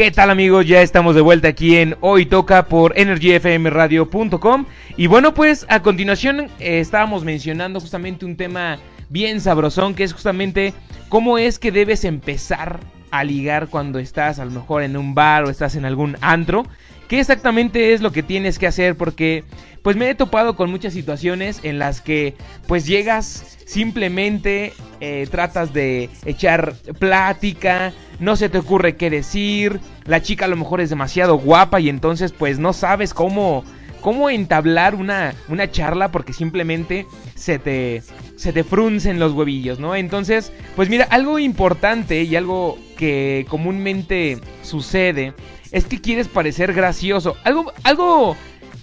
¿Qué 0.00 0.10
tal 0.10 0.30
amigos? 0.30 0.66
Ya 0.66 0.80
estamos 0.80 1.14
de 1.14 1.20
vuelta 1.20 1.48
aquí 1.48 1.76
en 1.76 1.94
Hoy 2.00 2.24
Toca 2.24 2.68
por 2.68 2.98
energyfmradio.com 2.98 4.64
y 4.96 5.06
bueno 5.08 5.34
pues 5.34 5.66
a 5.68 5.82
continuación 5.82 6.48
eh, 6.58 6.80
estábamos 6.80 7.22
mencionando 7.22 7.80
justamente 7.80 8.24
un 8.24 8.34
tema 8.34 8.78
bien 9.10 9.42
sabrosón 9.42 9.94
que 9.94 10.04
es 10.04 10.14
justamente 10.14 10.72
cómo 11.10 11.36
es 11.36 11.58
que 11.58 11.70
debes 11.70 12.04
empezar 12.06 12.80
a 13.10 13.24
ligar 13.24 13.68
cuando 13.68 13.98
estás 13.98 14.38
a 14.38 14.46
lo 14.46 14.52
mejor 14.52 14.84
en 14.84 14.96
un 14.96 15.14
bar 15.14 15.44
o 15.44 15.50
estás 15.50 15.74
en 15.74 15.84
algún 15.84 16.16
antro. 16.22 16.64
¿Qué 17.10 17.18
exactamente 17.18 17.92
es 17.92 18.02
lo 18.02 18.12
que 18.12 18.22
tienes 18.22 18.60
que 18.60 18.68
hacer? 18.68 18.96
Porque 18.96 19.42
pues 19.82 19.96
me 19.96 20.08
he 20.08 20.14
topado 20.14 20.54
con 20.54 20.70
muchas 20.70 20.92
situaciones 20.92 21.58
en 21.64 21.80
las 21.80 22.00
que 22.00 22.36
pues 22.68 22.86
llegas 22.86 23.58
simplemente 23.66 24.74
eh, 25.00 25.26
tratas 25.28 25.72
de 25.72 26.08
echar 26.24 26.72
plática, 27.00 27.92
no 28.20 28.36
se 28.36 28.48
te 28.48 28.58
ocurre 28.58 28.94
qué 28.94 29.10
decir, 29.10 29.80
la 30.04 30.22
chica 30.22 30.44
a 30.44 30.48
lo 30.48 30.54
mejor 30.54 30.80
es 30.80 30.88
demasiado 30.88 31.36
guapa 31.36 31.80
y 31.80 31.88
entonces 31.88 32.30
pues 32.30 32.60
no 32.60 32.72
sabes 32.72 33.12
cómo 33.12 33.64
cómo 34.00 34.30
entablar 34.30 34.94
una, 34.94 35.34
una 35.48 35.68
charla 35.68 36.12
porque 36.12 36.32
simplemente 36.32 37.06
se 37.34 37.58
te, 37.58 38.04
se 38.36 38.52
te 38.52 38.62
fruncen 38.62 39.18
los 39.18 39.32
huevillos, 39.32 39.80
¿no? 39.80 39.96
Entonces, 39.96 40.52
pues 40.76 40.88
mira, 40.88 41.08
algo 41.10 41.40
importante 41.40 42.22
y 42.22 42.36
algo 42.36 42.78
que 42.96 43.44
comúnmente 43.48 44.38
sucede 44.62 45.34
es 45.72 45.84
que 45.84 46.00
quieres 46.00 46.28
parecer 46.28 46.72
gracioso. 46.72 47.36
Algo, 47.44 47.72
algo 47.82 48.36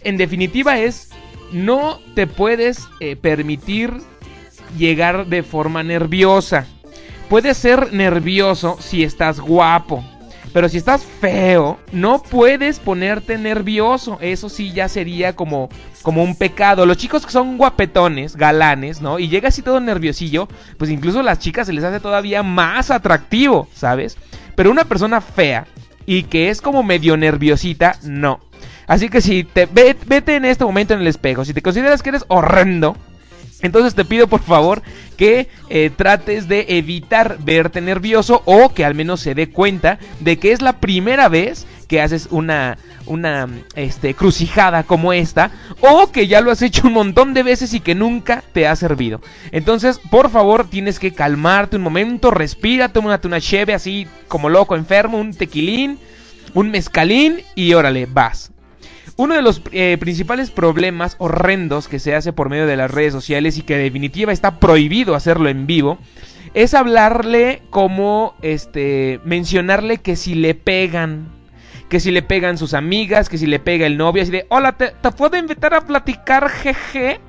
en 0.03 0.17
definitiva 0.17 0.79
es, 0.79 1.09
no 1.51 1.99
te 2.15 2.27
puedes 2.27 2.87
eh, 2.99 3.15
permitir 3.15 3.93
llegar 4.77 5.27
de 5.27 5.43
forma 5.43 5.83
nerviosa. 5.83 6.65
Puedes 7.29 7.57
ser 7.57 7.93
nervioso 7.93 8.77
si 8.79 9.03
estás 9.03 9.39
guapo. 9.39 10.03
Pero 10.53 10.69
si 10.69 10.77
estás 10.77 11.03
feo, 11.03 11.77
no 11.91 12.23
puedes 12.23 12.79
ponerte 12.79 13.37
nervioso. 13.37 14.17
Eso 14.21 14.49
sí 14.49 14.71
ya 14.71 14.87
sería 14.87 15.35
como, 15.35 15.69
como 16.01 16.23
un 16.23 16.35
pecado. 16.35 16.85
Los 16.85 16.97
chicos 16.97 17.25
que 17.25 17.31
son 17.31 17.57
guapetones, 17.57 18.35
galanes, 18.35 19.01
¿no? 19.01 19.19
Y 19.19 19.27
llega 19.27 19.49
así 19.49 19.61
todo 19.61 19.79
nerviosillo, 19.79 20.47
pues 20.77 20.89
incluso 20.89 21.19
a 21.19 21.23
las 21.23 21.39
chicas 21.39 21.67
se 21.67 21.73
les 21.73 21.83
hace 21.83 21.99
todavía 21.99 22.43
más 22.43 22.89
atractivo, 22.91 23.67
¿sabes? 23.73 24.17
Pero 24.55 24.71
una 24.71 24.85
persona 24.85 25.21
fea 25.21 25.67
y 26.07 26.23
que 26.23 26.49
es 26.49 26.61
como 26.61 26.81
medio 26.81 27.15
nerviosita, 27.17 27.99
no. 28.01 28.39
Así 28.87 29.09
que 29.09 29.21
si 29.21 29.43
te 29.43 29.67
vete 29.67 30.35
en 30.35 30.45
este 30.45 30.65
momento 30.65 30.95
en 30.95 31.01
el 31.01 31.07
espejo, 31.07 31.45
si 31.45 31.53
te 31.53 31.61
consideras 31.61 32.01
que 32.01 32.09
eres 32.09 32.25
horrendo, 32.29 32.95
entonces 33.61 33.93
te 33.93 34.05
pido 34.05 34.27
por 34.27 34.41
favor 34.41 34.81
que 35.17 35.49
eh, 35.69 35.91
trates 35.95 36.47
de 36.47 36.65
evitar 36.69 37.37
verte 37.39 37.81
nervioso 37.81 38.41
o 38.45 38.73
que 38.73 38.85
al 38.85 38.95
menos 38.95 39.19
se 39.19 39.35
dé 39.35 39.49
cuenta 39.49 39.99
de 40.21 40.37
que 40.37 40.53
es 40.53 40.61
la 40.61 40.79
primera 40.79 41.27
vez 41.27 41.67
que 41.87 42.01
haces 42.01 42.27
una, 42.31 42.77
una 43.05 43.47
este, 43.75 44.13
crucijada 44.13 44.83
como 44.83 45.13
esta 45.13 45.51
o 45.79 46.11
que 46.11 46.27
ya 46.27 46.41
lo 46.41 46.51
has 46.51 46.61
hecho 46.61 46.87
un 46.87 46.93
montón 46.93 47.33
de 47.33 47.43
veces 47.43 47.73
y 47.73 47.79
que 47.79 47.95
nunca 47.95 48.43
te 48.53 48.67
ha 48.67 48.75
servido. 48.75 49.21
Entonces, 49.51 49.99
por 50.11 50.29
favor, 50.29 50.69
tienes 50.69 50.99
que 50.99 51.13
calmarte 51.13 51.77
un 51.77 51.83
momento, 51.83 52.31
respira, 52.31 52.89
tómate 52.89 53.27
una 53.27 53.41
cheve 53.41 53.73
así 53.73 54.07
como 54.27 54.49
loco, 54.49 54.75
enfermo, 54.75 55.17
un 55.17 55.33
tequilín, 55.33 55.99
un 56.53 56.69
mezcalín 56.69 57.41
y 57.55 57.73
órale, 57.73 58.05
vas. 58.05 58.51
Uno 59.15 59.33
de 59.33 59.41
los 59.41 59.63
eh, 59.71 59.97
principales 59.99 60.51
problemas 60.51 61.15
horrendos 61.17 61.87
que 61.87 61.97
se 61.97 62.13
hace 62.13 62.33
por 62.33 62.49
medio 62.49 62.67
de 62.67 62.77
las 62.77 62.91
redes 62.91 63.13
sociales 63.13 63.57
y 63.57 63.63
que 63.63 63.75
definitiva 63.75 64.31
está 64.31 64.59
prohibido 64.59 65.15
hacerlo 65.15 65.49
en 65.49 65.65
vivo 65.65 65.97
es 66.53 66.73
hablarle 66.73 67.61
como 67.69 68.35
este 68.41 69.19
mencionarle 69.25 69.97
que 69.97 70.15
si 70.15 70.35
le 70.35 70.55
pegan 70.55 71.36
que 71.89 71.99
si 71.99 72.11
le 72.11 72.21
pegan 72.21 72.57
sus 72.57 72.73
amigas, 72.73 73.29
que 73.29 73.37
si 73.37 73.45
le 73.45 73.59
pega 73.59 73.85
el 73.85 73.97
novio, 73.97 74.21
así 74.23 74.31
de, 74.31 74.45
hola, 74.49 74.73
te, 74.73 74.91
puedo 75.11 75.37
invitar 75.37 75.73
a 75.73 75.81
platicar, 75.81 76.49
jeje, 76.49 77.19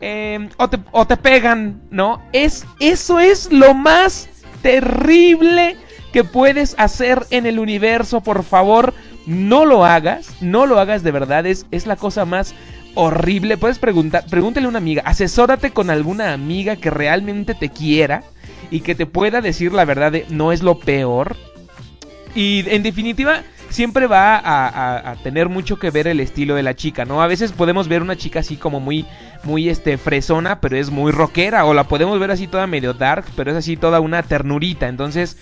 em, 0.00 0.48
o, 0.56 0.68
te, 0.68 0.78
o 0.92 1.06
te 1.06 1.16
pegan, 1.16 1.82
¿no? 1.90 2.22
Es, 2.32 2.64
eso 2.78 3.18
es 3.18 3.50
lo 3.52 3.74
más 3.74 4.28
terrible 4.62 5.76
que 6.12 6.24
puedes 6.24 6.76
hacer 6.78 7.26
en 7.30 7.44
el 7.44 7.58
universo, 7.58 8.20
por 8.20 8.44
favor, 8.44 8.94
no 9.26 9.64
lo 9.64 9.84
hagas, 9.84 10.30
no 10.40 10.66
lo 10.66 10.78
hagas 10.78 11.02
de 11.02 11.10
verdad, 11.10 11.44
es, 11.46 11.66
es 11.72 11.86
la 11.86 11.96
cosa 11.96 12.24
más 12.24 12.54
horrible. 12.94 13.56
Puedes 13.56 13.78
preguntar, 13.78 14.24
pregúntale 14.30 14.66
a 14.66 14.68
una 14.68 14.78
amiga, 14.78 15.02
asesórate 15.04 15.70
con 15.70 15.90
alguna 15.90 16.32
amiga 16.32 16.76
que 16.76 16.90
realmente 16.90 17.54
te 17.54 17.68
quiera 17.68 18.22
y 18.70 18.80
que 18.80 18.94
te 18.94 19.06
pueda 19.06 19.40
decir 19.40 19.72
la 19.72 19.84
verdad 19.84 20.12
de 20.12 20.26
no 20.28 20.52
es 20.52 20.62
lo 20.62 20.78
peor. 20.78 21.36
Y 22.34 22.64
en 22.68 22.82
definitiva, 22.82 23.42
siempre 23.74 24.06
va 24.06 24.40
a, 24.44 25.16
tener 25.24 25.48
mucho 25.48 25.80
que 25.80 25.90
ver 25.90 26.06
el 26.06 26.20
estilo 26.20 26.54
de 26.54 26.62
la 26.62 26.76
chica, 26.76 27.04
¿no? 27.04 27.20
A 27.20 27.26
veces 27.26 27.50
podemos 27.50 27.88
ver 27.88 28.02
una 28.02 28.14
chica 28.16 28.38
así 28.38 28.56
como 28.56 28.78
muy, 28.78 29.04
muy, 29.42 29.68
este, 29.68 29.98
fresona, 29.98 30.60
pero 30.60 30.76
es 30.76 30.90
muy 30.90 31.10
rockera, 31.10 31.64
o 31.64 31.74
la 31.74 31.82
podemos 31.82 32.20
ver 32.20 32.30
así 32.30 32.46
toda 32.46 32.68
medio 32.68 32.94
dark, 32.94 33.24
pero 33.34 33.50
es 33.50 33.56
así 33.56 33.76
toda 33.76 34.00
una 34.00 34.22
ternurita, 34.22 34.86
entonces... 34.88 35.36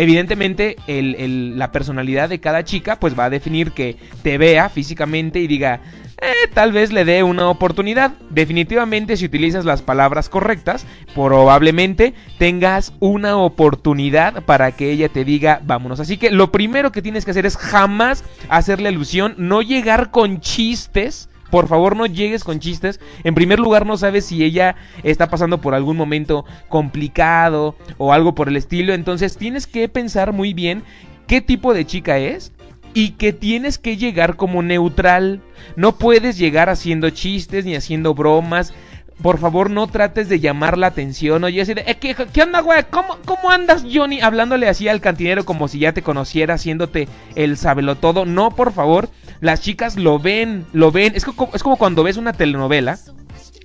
Evidentemente, 0.00 0.76
la 0.86 1.72
personalidad 1.72 2.28
de 2.28 2.38
cada 2.38 2.62
chica, 2.62 3.00
pues 3.00 3.18
va 3.18 3.24
a 3.24 3.30
definir 3.30 3.72
que 3.72 3.96
te 4.22 4.38
vea 4.38 4.68
físicamente 4.68 5.40
y 5.40 5.48
diga, 5.48 5.80
eh, 6.20 6.48
tal 6.54 6.70
vez 6.70 6.92
le 6.92 7.04
dé 7.04 7.24
una 7.24 7.48
oportunidad. 7.48 8.12
Definitivamente 8.30 9.16
si 9.16 9.24
utilizas 9.24 9.64
las 9.64 9.82
palabras 9.82 10.28
correctas, 10.28 10.86
probablemente 11.16 12.14
tengas 12.38 12.92
una 13.00 13.38
oportunidad 13.38 14.44
para 14.44 14.70
que 14.70 14.92
ella 14.92 15.08
te 15.08 15.24
diga 15.24 15.60
vámonos. 15.64 15.98
Así 15.98 16.16
que 16.16 16.30
lo 16.30 16.52
primero 16.52 16.92
que 16.92 17.02
tienes 17.02 17.24
que 17.24 17.32
hacer 17.32 17.44
es 17.44 17.56
jamás 17.56 18.22
hacerle 18.48 18.90
alusión, 18.90 19.34
no 19.36 19.62
llegar 19.62 20.12
con 20.12 20.40
chistes. 20.40 21.28
Por 21.50 21.68
favor, 21.68 21.96
no 21.96 22.06
llegues 22.06 22.44
con 22.44 22.60
chistes. 22.60 23.00
En 23.24 23.34
primer 23.34 23.58
lugar, 23.58 23.86
no 23.86 23.96
sabes 23.96 24.26
si 24.26 24.44
ella 24.44 24.76
está 25.02 25.30
pasando 25.30 25.60
por 25.60 25.74
algún 25.74 25.96
momento 25.96 26.44
complicado 26.68 27.76
o 27.96 28.12
algo 28.12 28.34
por 28.34 28.48
el 28.48 28.56
estilo. 28.56 28.92
Entonces, 28.92 29.36
tienes 29.36 29.66
que 29.66 29.88
pensar 29.88 30.32
muy 30.32 30.52
bien 30.54 30.82
qué 31.26 31.40
tipo 31.40 31.74
de 31.74 31.86
chica 31.86 32.18
es 32.18 32.52
y 32.94 33.10
que 33.10 33.32
tienes 33.32 33.78
que 33.78 33.96
llegar 33.96 34.36
como 34.36 34.62
neutral. 34.62 35.40
No 35.76 35.96
puedes 35.96 36.36
llegar 36.38 36.68
haciendo 36.68 37.10
chistes 37.10 37.64
ni 37.64 37.74
haciendo 37.74 38.14
bromas. 38.14 38.74
Por 39.22 39.38
favor, 39.38 39.68
no 39.68 39.88
trates 39.88 40.28
de 40.28 40.38
llamar 40.38 40.78
la 40.78 40.88
atención. 40.88 41.42
Oye, 41.42 41.60
así 41.60 41.74
de, 41.74 41.82
eh, 41.86 41.96
¿qué, 41.96 42.14
¿qué, 42.32 42.42
onda, 42.42 42.60
güey? 42.60 42.84
¿Cómo, 42.88 43.18
¿Cómo 43.24 43.50
andas, 43.50 43.84
Johnny? 43.92 44.20
Hablándole 44.20 44.68
así 44.68 44.86
al 44.86 45.00
cantinero 45.00 45.44
como 45.44 45.66
si 45.66 45.80
ya 45.80 45.92
te 45.92 46.02
conociera, 46.02 46.54
haciéndote 46.54 47.08
el 47.34 47.58
todo. 48.00 48.24
No, 48.24 48.50
por 48.50 48.72
favor. 48.72 49.08
Las 49.40 49.60
chicas 49.60 49.96
lo 49.96 50.18
ven, 50.18 50.66
lo 50.72 50.90
ven. 50.90 51.12
Es 51.14 51.24
como, 51.24 51.50
es 51.54 51.62
como 51.62 51.76
cuando 51.76 52.02
ves 52.02 52.16
una 52.16 52.32
telenovela 52.32 52.98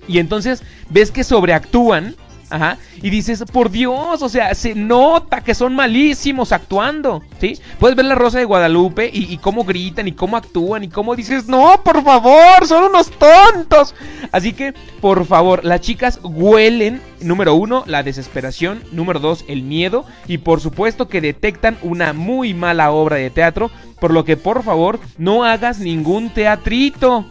y 0.06 0.18
entonces 0.18 0.62
ves 0.90 1.10
que 1.10 1.24
sobreactúan 1.24 2.14
Ajá. 2.50 2.78
Y 3.02 3.10
dices, 3.10 3.42
por 3.50 3.70
Dios, 3.70 4.22
o 4.22 4.28
sea, 4.28 4.54
se 4.54 4.74
nota 4.74 5.42
que 5.42 5.54
son 5.54 5.74
malísimos 5.74 6.52
actuando, 6.52 7.22
¿sí? 7.40 7.58
Puedes 7.78 7.96
ver 7.96 8.06
la 8.06 8.14
Rosa 8.14 8.38
de 8.38 8.44
Guadalupe 8.44 9.10
y, 9.12 9.36
cómo 9.38 9.64
gritan 9.64 10.08
y 10.08 10.12
cómo 10.12 10.36
actúan 10.36 10.84
y 10.84 10.88
cómo 10.88 11.16
dices, 11.16 11.48
no, 11.48 11.80
por 11.82 12.02
favor, 12.02 12.66
son 12.66 12.84
unos 12.84 13.10
tontos. 13.10 13.94
Así 14.32 14.52
que, 14.52 14.74
por 15.00 15.24
favor, 15.26 15.64
las 15.64 15.80
chicas 15.80 16.20
huelen, 16.22 17.00
número 17.20 17.54
uno, 17.54 17.84
la 17.86 18.02
desesperación, 18.02 18.82
número 18.92 19.20
dos, 19.20 19.44
el 19.48 19.62
miedo 19.62 20.04
y 20.26 20.38
por 20.38 20.60
supuesto 20.60 21.08
que 21.08 21.20
detectan 21.20 21.78
una 21.82 22.12
muy 22.12 22.54
mala 22.54 22.90
obra 22.90 23.16
de 23.16 23.30
teatro, 23.30 23.70
por 24.00 24.12
lo 24.12 24.24
que, 24.24 24.36
por 24.36 24.62
favor, 24.62 25.00
no 25.18 25.44
hagas 25.44 25.78
ningún 25.78 26.30
teatrito. 26.30 27.26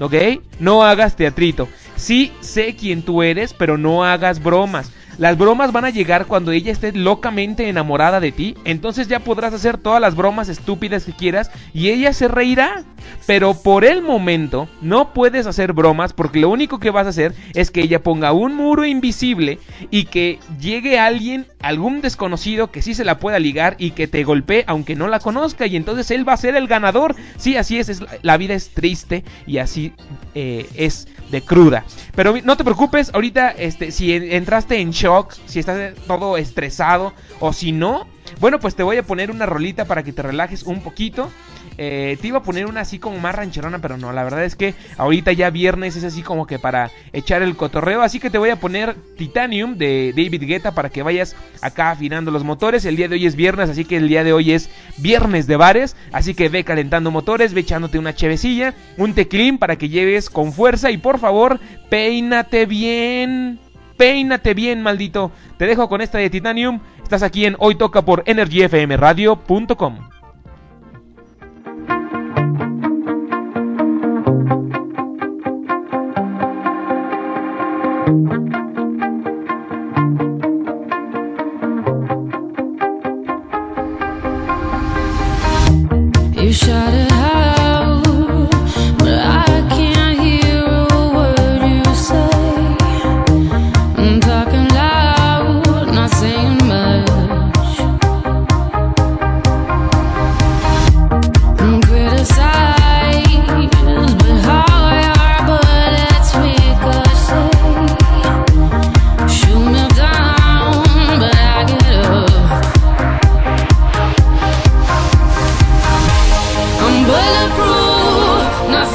¿Ok? 0.00 0.14
No 0.60 0.84
hagas 0.84 1.16
teatrito. 1.16 1.68
Sí 1.98 2.32
sé 2.40 2.76
quién 2.76 3.02
tú 3.02 3.22
eres, 3.24 3.52
pero 3.52 3.76
no 3.76 4.04
hagas 4.04 4.40
bromas. 4.40 4.92
Las 5.18 5.36
bromas 5.36 5.72
van 5.72 5.84
a 5.84 5.90
llegar 5.90 6.26
cuando 6.26 6.52
ella 6.52 6.70
esté 6.70 6.92
locamente 6.92 7.68
enamorada 7.68 8.20
de 8.20 8.30
ti. 8.30 8.54
Entonces 8.64 9.08
ya 9.08 9.18
podrás 9.18 9.52
hacer 9.52 9.76
todas 9.76 10.00
las 10.00 10.14
bromas 10.14 10.48
estúpidas 10.48 11.04
que 11.04 11.12
quieras 11.12 11.50
y 11.74 11.88
ella 11.88 12.12
se 12.12 12.28
reirá. 12.28 12.84
Pero 13.26 13.54
por 13.54 13.84
el 13.84 14.00
momento 14.00 14.68
no 14.80 15.12
puedes 15.12 15.46
hacer 15.46 15.72
bromas 15.72 16.12
porque 16.12 16.38
lo 16.38 16.50
único 16.50 16.78
que 16.78 16.90
vas 16.90 17.06
a 17.06 17.10
hacer 17.10 17.34
es 17.54 17.72
que 17.72 17.80
ella 17.80 18.02
ponga 18.02 18.32
un 18.32 18.54
muro 18.54 18.84
invisible 18.86 19.58
y 19.90 20.04
que 20.04 20.38
llegue 20.60 21.00
alguien, 21.00 21.46
algún 21.60 22.00
desconocido 22.00 22.70
que 22.70 22.82
sí 22.82 22.94
se 22.94 23.04
la 23.04 23.18
pueda 23.18 23.40
ligar 23.40 23.74
y 23.78 23.90
que 23.90 24.06
te 24.06 24.22
golpee 24.22 24.64
aunque 24.68 24.94
no 24.94 25.08
la 25.08 25.18
conozca 25.18 25.66
y 25.66 25.76
entonces 25.76 26.10
él 26.12 26.28
va 26.28 26.34
a 26.34 26.38
ser 26.38 26.54
el 26.54 26.68
ganador. 26.68 27.16
Sí, 27.36 27.56
así 27.56 27.78
es, 27.78 28.02
la 28.22 28.36
vida 28.36 28.54
es 28.54 28.70
triste 28.70 29.24
y 29.46 29.58
así 29.58 29.92
eh, 30.34 30.68
es 30.76 31.08
de 31.30 31.42
cruda. 31.42 31.84
Pero 32.14 32.34
no 32.44 32.56
te 32.56 32.64
preocupes, 32.64 33.10
ahorita 33.12 33.50
este, 33.50 33.92
si 33.92 34.12
entraste 34.12 34.80
en 34.80 34.90
shock, 34.90 35.34
si 35.46 35.60
estás 35.60 35.94
todo 36.06 36.36
estresado 36.36 37.12
o 37.40 37.52
si 37.52 37.72
no, 37.72 38.06
bueno, 38.40 38.60
pues 38.60 38.74
te 38.74 38.82
voy 38.82 38.96
a 38.96 39.02
poner 39.02 39.30
una 39.30 39.46
rolita 39.46 39.84
para 39.84 40.02
que 40.02 40.12
te 40.12 40.22
relajes 40.22 40.62
un 40.62 40.80
poquito. 40.80 41.30
Eh, 41.76 42.18
te 42.20 42.28
iba 42.28 42.38
a 42.38 42.42
poner 42.42 42.66
una 42.66 42.80
así 42.80 42.98
como 42.98 43.18
más 43.18 43.34
rancherona, 43.34 43.78
pero 43.78 43.96
no, 43.96 44.12
la 44.12 44.24
verdad 44.24 44.44
es 44.44 44.56
que 44.56 44.74
ahorita 44.96 45.32
ya 45.32 45.50
viernes 45.50 45.94
es 45.94 46.02
así 46.02 46.22
como 46.22 46.46
que 46.46 46.58
para 46.58 46.90
echar 47.12 47.42
el 47.42 47.56
cotorreo. 47.56 48.02
Así 48.02 48.18
que 48.18 48.30
te 48.30 48.38
voy 48.38 48.50
a 48.50 48.56
poner 48.56 48.96
Titanium 49.16 49.76
de 49.76 50.12
David 50.16 50.42
Guetta 50.44 50.72
para 50.72 50.90
que 50.90 51.02
vayas 51.02 51.36
acá 51.62 51.90
afinando 51.90 52.30
los 52.30 52.44
motores. 52.44 52.84
El 52.84 52.96
día 52.96 53.08
de 53.08 53.14
hoy 53.14 53.26
es 53.26 53.36
viernes, 53.36 53.70
así 53.70 53.84
que 53.84 53.96
el 53.96 54.08
día 54.08 54.24
de 54.24 54.32
hoy 54.32 54.52
es 54.52 54.70
viernes 54.98 55.46
de 55.46 55.56
bares. 55.56 55.96
Así 56.12 56.34
que 56.34 56.48
ve 56.48 56.64
calentando 56.64 57.10
motores, 57.10 57.54
ve 57.54 57.60
echándote 57.60 57.98
una 57.98 58.14
chevecilla, 58.14 58.74
un 58.96 59.14
teclín 59.14 59.58
para 59.58 59.76
que 59.76 59.88
lleves 59.88 60.30
con 60.30 60.52
fuerza 60.52 60.90
y 60.90 60.98
por 60.98 61.18
favor, 61.18 61.60
peínate 61.88 62.66
bien. 62.66 63.67
Peínate 63.98 64.54
bien, 64.54 64.80
maldito. 64.80 65.32
Te 65.58 65.66
dejo 65.66 65.88
con 65.88 66.00
esta 66.00 66.18
de 66.18 66.30
Titanium. 66.30 66.80
Estás 67.02 67.22
aquí 67.24 67.44
en 67.44 67.56
Hoy 67.58 67.74
Toca 67.74 68.02
por 68.02 68.22
EnergyFMRadio.com. 68.26 69.96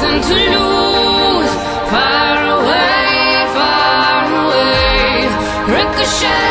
nothing 0.04 0.22
to 0.28 0.34
lose. 0.54 1.54
Far 1.92 2.36
away, 2.56 3.46
far 3.56 4.24
away. 4.44 5.28
Ricochet, 5.74 6.43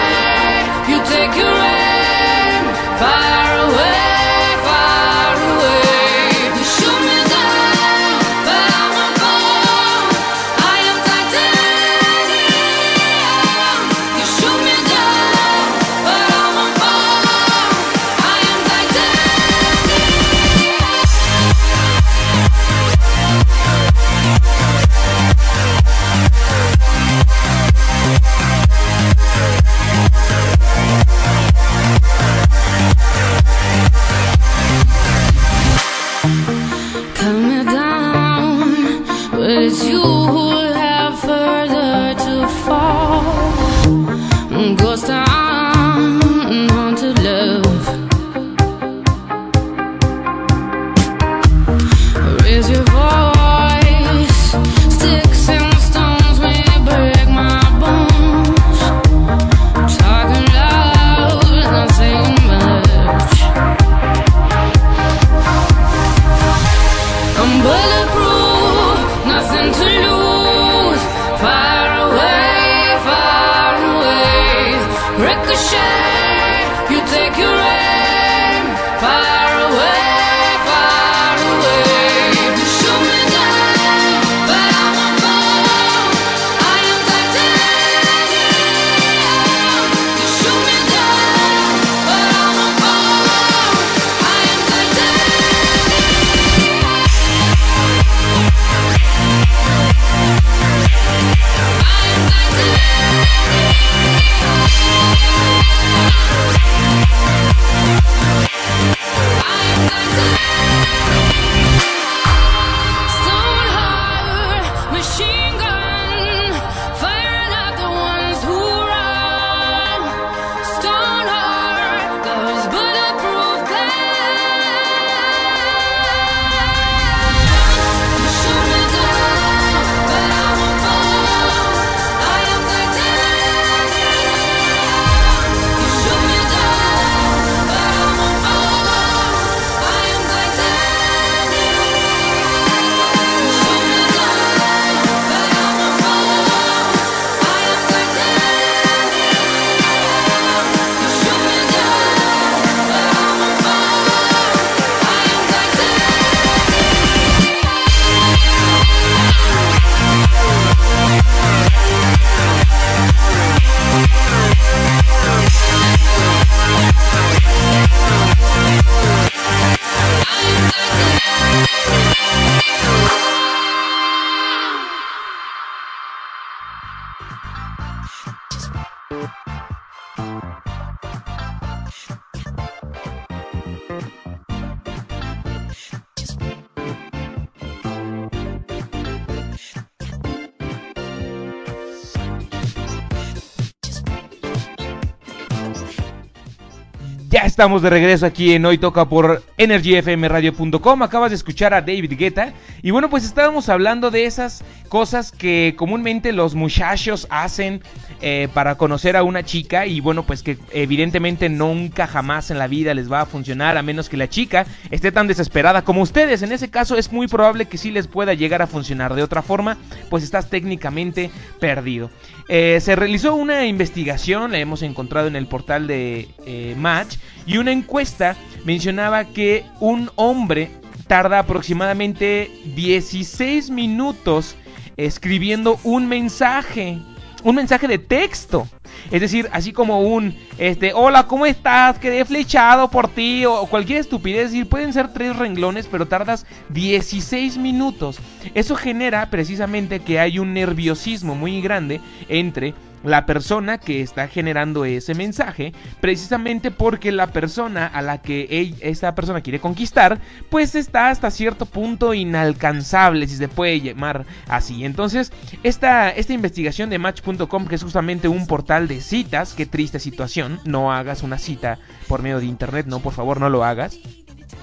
estamos 197.63 197.81
de 197.81 197.89
regreso 197.89 198.25
aquí 198.25 198.51
en 198.51 198.65
Hoy 198.65 198.77
Toca 198.77 199.07
por 199.07 199.41
EnergyFMRadio.com. 199.55 201.01
Acabas 201.01 201.31
de 201.31 201.37
escuchar 201.37 201.73
a 201.73 201.79
David 201.79 202.11
Guetta. 202.17 202.51
Y 202.81 202.91
bueno, 202.91 203.09
pues 203.09 203.23
estábamos 203.23 203.69
hablando 203.69 204.11
de 204.11 204.25
esas 204.25 204.65
cosas 204.89 205.31
que 205.31 205.73
comúnmente 205.77 206.33
los 206.33 206.55
muchachos 206.55 207.25
hacen 207.29 207.81
eh, 208.25 208.47
para 208.53 208.75
conocer 208.75 209.17
a 209.17 209.23
una 209.23 209.43
chica 209.43 209.85
y 209.85 209.99
bueno, 209.99 210.23
pues 210.25 210.43
que 210.43 210.57
evidentemente 210.71 211.49
nunca 211.49 212.07
jamás 212.07 212.51
en 212.51 212.57
la 212.57 212.67
vida 212.67 212.93
les 212.93 213.11
va 213.11 213.19
a 213.19 213.25
funcionar 213.25 213.75
a 213.75 213.81
menos 213.81 214.07
que 214.07 214.15
la 214.15 214.29
chica 214.29 214.65
esté 214.91 215.11
tan 215.11 215.27
desesperada 215.27 215.81
como 215.81 216.01
ustedes. 216.01 216.41
En 216.41 216.53
ese 216.53 216.69
caso 216.69 216.95
es 216.95 217.11
muy 217.11 217.27
probable 217.27 217.65
que 217.65 217.77
sí 217.77 217.91
les 217.91 218.07
pueda 218.07 218.33
llegar 218.33 218.61
a 218.61 218.67
funcionar. 218.67 219.13
De 219.13 219.23
otra 219.23 219.41
forma, 219.41 219.77
pues 220.09 220.23
estás 220.23 220.49
técnicamente 220.49 221.31
perdido. 221.59 222.11
Eh, 222.47 222.79
se 222.79 222.95
realizó 222.95 223.35
una 223.35 223.65
investigación, 223.65 224.53
la 224.53 224.59
hemos 224.59 224.83
encontrado 224.83 225.27
en 225.27 225.35
el 225.35 225.47
portal 225.47 225.85
de 225.85 226.29
eh, 226.45 226.75
Match, 226.77 227.17
y 227.45 227.57
una 227.57 227.73
encuesta 227.73 228.37
mencionaba 228.63 229.25
que 229.25 229.65
un 229.81 230.09
hombre 230.15 230.71
tarda 231.07 231.39
aproximadamente 231.39 232.49
16 232.73 233.69
minutos 233.69 234.55
escribiendo 234.95 235.77
un 235.83 236.07
mensaje, 236.07 236.99
un 237.43 237.55
mensaje 237.55 237.87
de 237.87 237.97
texto. 237.97 238.67
Es 239.11 239.21
decir, 239.21 239.49
así 239.51 239.73
como 239.73 240.01
un, 240.01 240.35
este, 240.57 240.93
hola, 240.93 241.27
¿cómo 241.27 241.45
estás? 241.45 241.99
Quedé 241.99 242.25
flechado 242.25 242.89
por 242.89 243.09
ti 243.09 243.45
o 243.45 243.65
cualquier 243.67 243.99
estupidez. 243.99 244.45
Es 244.45 244.51
decir, 244.51 244.67
pueden 244.67 244.93
ser 244.93 245.09
tres 245.13 245.35
renglones, 245.35 245.87
pero 245.87 246.07
tardas 246.07 246.45
16 246.69 247.57
minutos. 247.57 248.19
Eso 248.53 248.75
genera 248.75 249.29
precisamente 249.29 249.99
que 249.99 250.19
hay 250.19 250.39
un 250.39 250.53
nerviosismo 250.53 251.35
muy 251.35 251.61
grande 251.61 252.01
entre 252.29 252.73
la 253.03 253.25
persona 253.25 253.77
que 253.77 254.01
está 254.01 254.27
generando 254.27 254.85
ese 254.85 255.13
mensaje, 255.13 255.73
precisamente 255.99 256.71
porque 256.71 257.11
la 257.11 257.27
persona 257.27 257.85
a 257.87 258.01
la 258.01 258.21
que 258.21 258.47
ella, 258.49 258.77
esta 258.81 259.15
persona 259.15 259.41
quiere 259.41 259.59
conquistar, 259.59 260.19
pues 260.49 260.75
está 260.75 261.09
hasta 261.09 261.31
cierto 261.31 261.65
punto 261.65 262.13
inalcanzable, 262.13 263.27
si 263.27 263.35
se 263.35 263.47
puede 263.47 263.81
llamar 263.81 264.25
así. 264.47 264.85
Entonces, 264.85 265.31
esta, 265.63 266.09
esta 266.09 266.33
investigación 266.33 266.89
de 266.89 266.99
Match.com, 266.99 267.67
que 267.67 267.75
es 267.75 267.83
justamente 267.83 268.27
un 268.27 268.47
portal 268.47 268.87
de 268.87 269.01
citas, 269.01 269.53
qué 269.53 269.65
triste 269.65 269.99
situación, 269.99 270.59
no 270.65 270.91
hagas 270.93 271.23
una 271.23 271.37
cita 271.37 271.79
por 272.07 272.21
medio 272.21 272.39
de 272.39 272.45
internet, 272.45 272.85
no, 272.87 272.99
por 272.99 273.13
favor, 273.13 273.39
no 273.39 273.49
lo 273.49 273.63
hagas. 273.63 273.97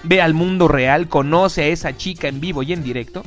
Ve 0.03 0.23
al 0.23 0.35
mundo 0.35 0.67
real, 0.69 1.09
conoce 1.09 1.63
a 1.63 1.67
esa 1.67 1.97
chica 1.97 2.29
en 2.29 2.41
vivo 2.41 2.63
y 2.63 2.73
en 2.73 2.83
directo. 2.83 3.23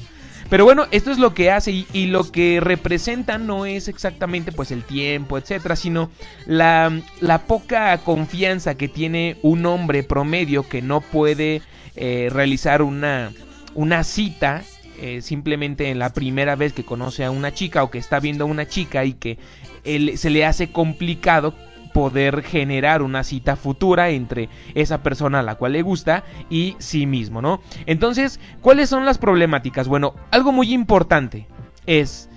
Pero 0.54 0.66
bueno, 0.66 0.86
esto 0.92 1.10
es 1.10 1.18
lo 1.18 1.34
que 1.34 1.50
hace 1.50 1.84
y, 1.92 2.06
lo 2.06 2.32
que 2.32 2.60
representa 2.60 3.40
no 3.40 3.66
es 3.66 3.88
exactamente 3.88 4.52
pues 4.52 4.70
el 4.70 4.84
tiempo, 4.84 5.40
etcétera, 5.40 5.76
sino 5.76 6.12
la, 6.46 7.02
poca 7.48 7.98
confianza 7.98 8.76
que 8.76 8.88
tiene 8.88 9.38
un 9.42 9.66
hombre 9.66 10.04
promedio 10.04 10.70
que 10.70 10.84
no 10.84 11.02
puede 11.02 11.64
eh, 11.96 12.30
realizar 12.32 12.84
una, 12.84 13.32
una 13.74 14.04
cita 14.04 14.62
eh, 15.02 15.24
simplemente 15.24 15.90
en 15.90 15.98
la 15.98 16.14
primera 16.14 16.56
vez 16.56 16.72
que 16.72 16.86
conoce 16.86 17.26
a 17.26 17.32
una 17.32 17.52
chica 17.52 17.82
o 17.82 17.90
que 17.90 17.98
está 17.98 18.20
viendo 18.20 18.44
a 18.44 18.48
una 18.48 18.68
chica 18.68 19.06
y 19.06 19.14
que 19.14 19.40
se 19.84 20.30
le 20.30 20.46
hace 20.46 20.72
complicado 20.72 21.56
poder 21.94 22.44
generar 22.44 23.02
una 23.02 23.24
cita 23.24 23.56
futura 23.56 24.10
entre 24.10 24.50
esa 24.76 25.04
persona 25.04 25.40
a 25.40 25.44
la 25.44 25.56
cual 25.56 25.74
le 25.74 25.82
gusta 25.82 26.24
y 26.50 26.76
sí 26.80 27.06
mismo, 27.06 27.42
¿no? 27.42 27.62
Entonces, 27.86 28.40
¿cuáles 28.62 28.90
son 28.90 29.06
las 29.06 29.18
problemáticas? 29.18 29.88
Bueno, 29.88 30.16
algo 30.32 30.52
muy 30.52 30.74
importante 30.74 31.48
es 31.86 32.30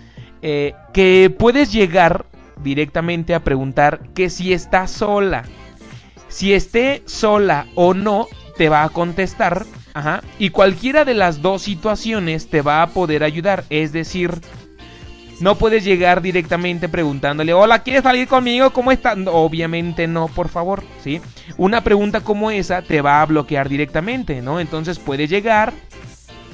eh, 0.42 0.74
que 0.92 1.34
puedes 1.36 1.72
llegar 1.72 2.26
directamente 2.62 3.34
a 3.34 3.42
preguntar 3.42 4.00
que 4.14 4.30
si 4.30 4.52
está 4.52 4.86
sola. 4.86 5.44
Si 6.28 6.52
esté 6.52 7.02
sola 7.06 7.66
o 7.74 7.94
no, 7.94 8.26
te 8.56 8.68
va 8.68 8.84
a 8.84 8.88
contestar. 8.88 9.64
Ajá, 9.94 10.22
y 10.38 10.50
cualquiera 10.50 11.06
de 11.06 11.14
las 11.14 11.40
dos 11.40 11.62
situaciones 11.62 12.50
te 12.50 12.60
va 12.60 12.82
a 12.82 12.88
poder 12.88 13.24
ayudar. 13.24 13.64
Es 13.70 13.92
decir, 13.92 14.40
no 15.40 15.56
puedes 15.56 15.84
llegar 15.84 16.22
directamente 16.22 16.88
preguntándole, 16.88 17.52
hola, 17.52 17.82
¿quieres 17.82 18.02
salir 18.02 18.26
conmigo? 18.28 18.70
¿Cómo 18.70 18.92
estás? 18.92 19.18
Obviamente 19.26 20.06
no, 20.06 20.28
por 20.28 20.48
favor, 20.48 20.82
¿sí? 21.02 21.20
Una 21.56 21.82
pregunta 21.82 22.20
como 22.20 22.50
esa 22.50 22.82
te 22.82 23.00
va 23.00 23.22
a 23.22 23.26
bloquear 23.26 23.68
directamente, 23.68 24.42
¿no? 24.42 24.60
Entonces 24.60 24.98
puedes 24.98 25.30
llegar 25.30 25.72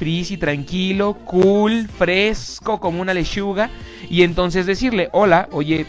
y 0.04 0.36
tranquilo, 0.36 1.14
cool, 1.24 1.88
fresco, 1.88 2.80
como 2.80 3.00
una 3.00 3.14
lechuga, 3.14 3.70
y 4.10 4.22
entonces 4.22 4.66
decirle, 4.66 5.08
hola, 5.12 5.48
oye, 5.52 5.86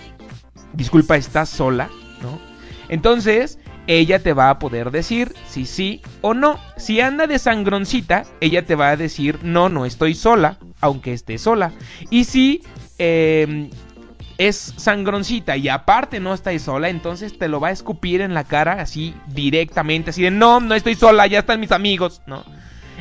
disculpa, 0.73 1.17
¿estás 1.17 1.49
sola? 1.49 1.89
¿No? 2.21 2.39
Entonces, 2.89 3.57
ella 3.87 4.19
te 4.19 4.33
va 4.33 4.51
a 4.51 4.59
poder 4.59 4.91
decir 4.91 5.33
si 5.47 5.65
sí 5.65 6.01
o 6.21 6.35
no. 6.35 6.59
Si 6.77 7.01
anda 7.01 7.25
de 7.25 7.39
sangroncita, 7.39 8.25
ella 8.39 8.65
te 8.65 8.75
va 8.75 8.89
a 8.89 8.97
decir, 8.97 9.39
no, 9.41 9.67
no 9.69 9.85
estoy 9.85 10.13
sola, 10.13 10.59
aunque 10.79 11.13
esté 11.13 11.39
sola. 11.39 11.71
Y 12.11 12.25
si 12.25 12.61
eh, 12.97 13.69
es 14.37 14.73
sangroncita 14.77 15.57
y 15.57 15.69
aparte 15.69 16.19
no 16.19 16.33
estáis 16.33 16.63
sola, 16.63 16.89
entonces 16.89 17.37
te 17.37 17.47
lo 17.47 17.59
va 17.59 17.69
a 17.69 17.71
escupir 17.71 18.21
en 18.21 18.33
la 18.33 18.43
cara 18.43 18.73
así 18.73 19.13
directamente, 19.27 20.09
así 20.09 20.23
de 20.23 20.31
no, 20.31 20.59
no 20.59 20.75
estoy 20.75 20.95
sola, 20.95 21.27
ya 21.27 21.39
están 21.39 21.59
mis 21.59 21.71
amigos, 21.71 22.21
¿no? 22.25 22.43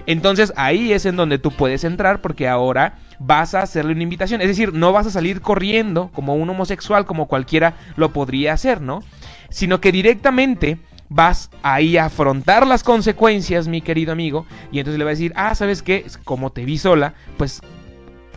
Entonces 0.06 0.52
ahí 0.56 0.92
es 0.92 1.06
en 1.06 1.16
donde 1.16 1.38
tú 1.38 1.52
puedes 1.52 1.84
entrar 1.84 2.20
porque 2.20 2.48
ahora 2.48 2.98
vas 3.18 3.54
a 3.54 3.62
hacerle 3.62 3.92
una 3.92 4.02
invitación, 4.02 4.40
es 4.40 4.48
decir, 4.48 4.72
no 4.72 4.92
vas 4.92 5.06
a 5.06 5.10
salir 5.10 5.40
corriendo 5.40 6.10
como 6.12 6.34
un 6.34 6.50
homosexual 6.50 7.06
como 7.06 7.28
cualquiera 7.28 7.74
lo 7.96 8.12
podría 8.12 8.52
hacer, 8.52 8.80
¿no? 8.80 9.02
Sino 9.48 9.80
que 9.80 9.92
directamente 9.92 10.78
vas 11.08 11.50
ahí 11.62 11.98
a 11.98 12.06
afrontar 12.06 12.66
las 12.66 12.82
consecuencias, 12.82 13.68
mi 13.68 13.80
querido 13.80 14.12
amigo, 14.12 14.46
y 14.72 14.78
entonces 14.78 14.98
le 14.98 15.04
va 15.04 15.10
a 15.10 15.14
decir, 15.14 15.32
ah, 15.36 15.54
¿sabes 15.54 15.82
qué? 15.82 16.04
Como 16.24 16.50
te 16.50 16.64
vi 16.64 16.78
sola, 16.78 17.14
pues 17.36 17.60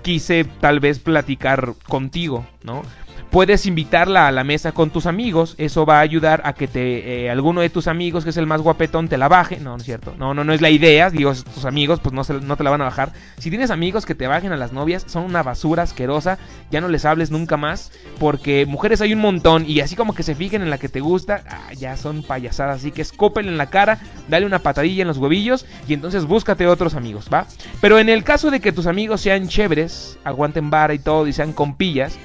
quise 0.06 0.46
tal 0.62 0.80
vez 0.80 1.00
platicar 1.00 1.74
contigo, 1.88 2.46
¿no? 2.62 2.84
Puedes 3.30 3.66
invitarla 3.66 4.28
a 4.28 4.32
la 4.32 4.44
mesa 4.44 4.72
con 4.72 4.92
tus 4.92 5.06
amigos, 5.06 5.56
eso 5.58 5.86
va 5.86 5.98
a 5.98 6.02
ayudar 6.02 6.42
a 6.46 6.54
que 6.54 6.68
te 6.68 7.26
eh, 7.26 7.30
alguno 7.30 7.62
de 7.62 7.70
tus 7.70 7.88
amigos, 7.88 8.24
que 8.24 8.30
es 8.30 8.38
el 8.38 8.48
más 8.48 8.62
guapetón, 8.62 9.08
te 9.08 9.18
la 9.18 9.28
baje. 9.28 9.58
No, 9.58 9.72
no 9.72 9.78
es 9.78 9.84
cierto. 9.84 10.16
No, 10.18 10.34
no, 10.34 10.44
no 10.44 10.54
es 10.54 10.62
la 10.62 10.70
idea. 10.70 11.10
Digo, 11.10 11.34
tus 11.34 11.66
amigos, 11.66 12.00
pues 12.00 12.14
no, 12.14 12.24
se, 12.24 12.34
te 12.34 12.64
la 12.64 12.70
van 12.70 12.82
a 12.82 12.86
bajar. 12.86 13.12
Si 13.38 13.50
tienes 13.50 13.72
amigos 13.72 14.06
que 14.06 14.16
te 14.16 14.28
bajen 14.28 14.52
a 14.52 14.58
las 14.58 14.72
novias, 14.72 15.04
son 15.08 15.24
una 15.24 15.44
basura 15.44 15.84
asquerosa. 15.84 16.38
Ya 16.72 16.82
no 16.82 16.88
les 16.88 17.04
hables 17.06 17.32
nunca 17.32 17.58
más. 17.58 17.92
Porque 18.20 18.66
mujeres 18.66 19.02
hay 19.02 19.14
un 19.14 19.20
montón. 19.20 19.66
Y 19.68 19.82
así 19.82 19.96
como 19.96 20.16
que 20.16 20.24
se 20.24 20.36
fijen 20.36 20.62
en 20.62 20.70
la 20.70 20.78
que 20.78 20.90
te 20.90 21.02
gusta, 21.02 21.44
ah, 21.50 21.74
ya 21.74 21.98
son 21.98 22.24
payasadas. 22.24 22.78
Así 22.78 22.92
que 22.92 23.02
escópele 23.02 23.50
en 23.50 23.58
la 23.58 23.70
cara, 23.70 24.00
dale 24.30 24.46
una 24.46 24.60
patadilla 24.60 25.02
en 25.02 25.08
los 25.08 25.18
huevillos. 25.18 25.66
Y 25.88 25.94
entonces 25.94 26.26
búscate 26.26 26.68
otros 26.68 26.96
amigos, 26.96 27.28
¿va? 27.34 27.48
Pero 27.82 28.00
en 28.00 28.08
el 28.08 28.24
caso 28.24 28.50
de 28.50 28.62
que 28.62 28.72
tus 28.72 28.88
amigos 28.88 29.22
sean 29.22 29.48
chéveres, 29.48 30.18
aguanten 30.24 30.70
vara 30.70 30.94
y 30.94 31.00
todo, 31.00 31.28
y 31.28 31.34
sean 31.34 31.52
compillas 31.52 32.18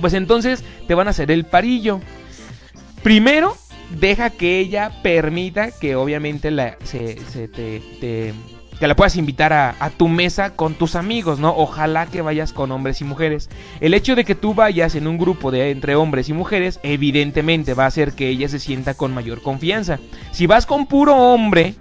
pues 0.00 0.14
entonces 0.14 0.64
te 0.86 0.94
van 0.94 1.06
a 1.06 1.10
hacer 1.10 1.30
el 1.30 1.44
parillo. 1.44 2.00
Primero, 3.02 3.56
deja 3.90 4.30
que 4.30 4.58
ella 4.58 4.90
permita 5.02 5.70
que 5.70 5.96
obviamente 5.96 6.50
la, 6.50 6.76
se, 6.84 7.18
se 7.30 7.48
te, 7.48 7.82
te, 8.00 8.34
la 8.86 8.96
puedas 8.96 9.16
invitar 9.16 9.52
a, 9.52 9.76
a, 9.78 9.90
tu 9.90 10.08
mesa 10.08 10.56
con 10.56 10.74
tus 10.74 10.94
amigos, 10.94 11.38
¿no? 11.38 11.54
Ojalá 11.56 12.06
que 12.06 12.22
vayas 12.22 12.52
con 12.52 12.72
hombres 12.72 13.00
y 13.00 13.04
mujeres. 13.04 13.48
El 13.80 13.94
hecho 13.94 14.14
de 14.14 14.24
que 14.24 14.34
tú 14.34 14.54
vayas 14.54 14.94
en 14.94 15.06
un 15.06 15.18
grupo 15.18 15.50
de 15.50 15.70
entre 15.70 15.96
hombres 15.96 16.28
y 16.28 16.32
mujeres, 16.32 16.80
evidentemente 16.82 17.74
va 17.74 17.84
a 17.84 17.88
hacer 17.88 18.12
que 18.12 18.28
ella 18.28 18.48
se 18.48 18.58
sienta 18.58 18.94
con 18.94 19.14
mayor 19.14 19.42
confianza. 19.42 19.98
Si 20.32 20.46
vas 20.46 20.66
con 20.66 20.86
puro 20.86 21.16
hombre, 21.16 21.74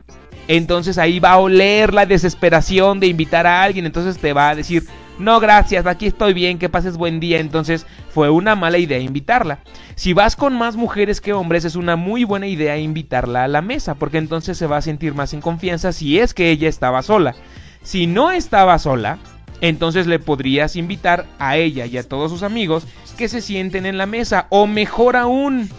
entonces 0.47 0.97
ahí 0.97 1.19
va 1.19 1.31
a 1.31 1.37
oler 1.37 1.93
la 1.93 2.05
desesperación 2.05 2.99
de 2.99 3.07
invitar 3.07 3.47
a 3.47 3.63
alguien, 3.63 3.85
entonces 3.85 4.17
te 4.17 4.33
va 4.33 4.49
a 4.49 4.55
decir, 4.55 4.83
no 5.19 5.39
gracias, 5.39 5.85
aquí 5.85 6.07
estoy 6.07 6.33
bien, 6.33 6.57
que 6.57 6.69
pases 6.69 6.97
buen 6.97 7.19
día, 7.19 7.39
entonces 7.39 7.85
fue 8.09 8.29
una 8.29 8.55
mala 8.55 8.77
idea 8.77 8.99
invitarla. 8.99 9.59
Si 9.95 10.13
vas 10.13 10.35
con 10.35 10.57
más 10.57 10.75
mujeres 10.75 11.21
que 11.21 11.33
hombres, 11.33 11.65
es 11.65 11.75
una 11.75 11.95
muy 11.95 12.23
buena 12.23 12.47
idea 12.47 12.77
invitarla 12.77 13.43
a 13.43 13.47
la 13.47 13.61
mesa, 13.61 13.95
porque 13.95 14.17
entonces 14.17 14.57
se 14.57 14.67
va 14.67 14.77
a 14.77 14.81
sentir 14.81 15.13
más 15.13 15.33
en 15.33 15.41
confianza 15.41 15.91
si 15.91 16.19
es 16.19 16.33
que 16.33 16.49
ella 16.49 16.67
estaba 16.67 17.03
sola. 17.03 17.35
Si 17.83 18.07
no 18.07 18.31
estaba 18.31 18.79
sola, 18.79 19.19
entonces 19.61 20.07
le 20.07 20.19
podrías 20.19 20.75
invitar 20.75 21.25
a 21.39 21.57
ella 21.57 21.85
y 21.85 21.97
a 21.97 22.07
todos 22.07 22.31
sus 22.31 22.43
amigos 22.43 22.85
que 23.17 23.29
se 23.29 23.41
sienten 23.41 23.85
en 23.85 23.97
la 23.97 24.05
mesa, 24.05 24.47
o 24.49 24.65
mejor 24.65 25.15
aún, 25.15 25.69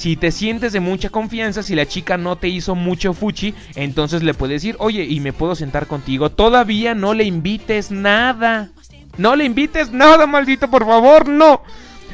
si 0.00 0.16
te 0.16 0.32
sientes 0.32 0.72
de 0.72 0.80
mucha 0.80 1.10
confianza, 1.10 1.62
si 1.62 1.74
la 1.74 1.84
chica 1.84 2.16
no 2.16 2.36
te 2.36 2.48
hizo 2.48 2.74
mucho 2.74 3.12
fuchi, 3.12 3.52
entonces 3.74 4.22
le 4.22 4.32
puedes 4.32 4.62
decir, 4.62 4.74
oye, 4.78 5.04
y 5.04 5.20
me 5.20 5.34
puedo 5.34 5.54
sentar 5.54 5.86
contigo. 5.86 6.30
Todavía 6.30 6.94
no 6.94 7.12
le 7.12 7.24
invites 7.24 7.90
nada. 7.90 8.70
No 9.18 9.36
le 9.36 9.44
invites 9.44 9.92
nada, 9.92 10.26
maldito, 10.26 10.70
por 10.70 10.86
favor, 10.86 11.28
no. 11.28 11.62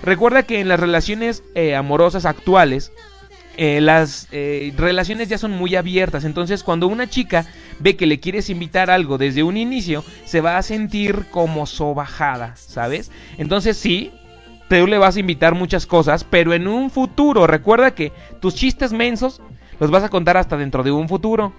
Recuerda 0.03 0.43
que 0.43 0.59
en 0.59 0.67
las 0.67 0.81
relaciones 0.81 1.45
eh, 1.55 1.77
amorosas 1.77 2.27
actuales, 2.27 2.91
eh, 3.57 3.81
las 3.81 4.27
eh, 4.33 4.75
relaciones 4.77 5.29
ya 5.29 5.39
son 5.39 5.53
muy 5.53 5.77
abiertas. 5.77 6.25
Entonces, 6.25 6.65
cuando 6.65 6.89
una 6.89 7.09
chica 7.09 7.47
ve 7.79 7.95
que 7.95 8.07
le 8.07 8.19
quieres 8.19 8.51
invitar 8.51 8.91
algo 8.91 9.17
desde 9.17 9.45
un 9.45 9.57
inicio, 9.57 10.03
se 10.25 10.41
va 10.41 10.59
a 10.59 10.63
sentir 10.63 11.27
como 11.31 11.67
sobajada, 11.67 12.57
¿sabes? 12.57 13.13
Entonces, 13.39 13.77
sí, 13.77 14.11
tú 14.69 14.87
le 14.87 14.99
vas 14.99 15.17
a 15.17 15.21
invitar 15.21 15.55
muchas 15.55 15.87
cosas, 15.87 16.25
pero 16.25 16.53
en 16.53 16.67
un 16.69 16.91
futuro, 16.91 17.47
recuerda 17.47 17.93
que 17.93 18.13
tus 18.41 18.55
chistes 18.55 18.93
mensos 18.93 19.41
los 19.81 19.91
vas 19.91 20.03
a 20.05 20.09
contar 20.09 20.37
hasta 20.37 20.57
dentro 20.57 20.83
de 20.83 20.93
un 20.93 21.09
futuro. 21.09 21.53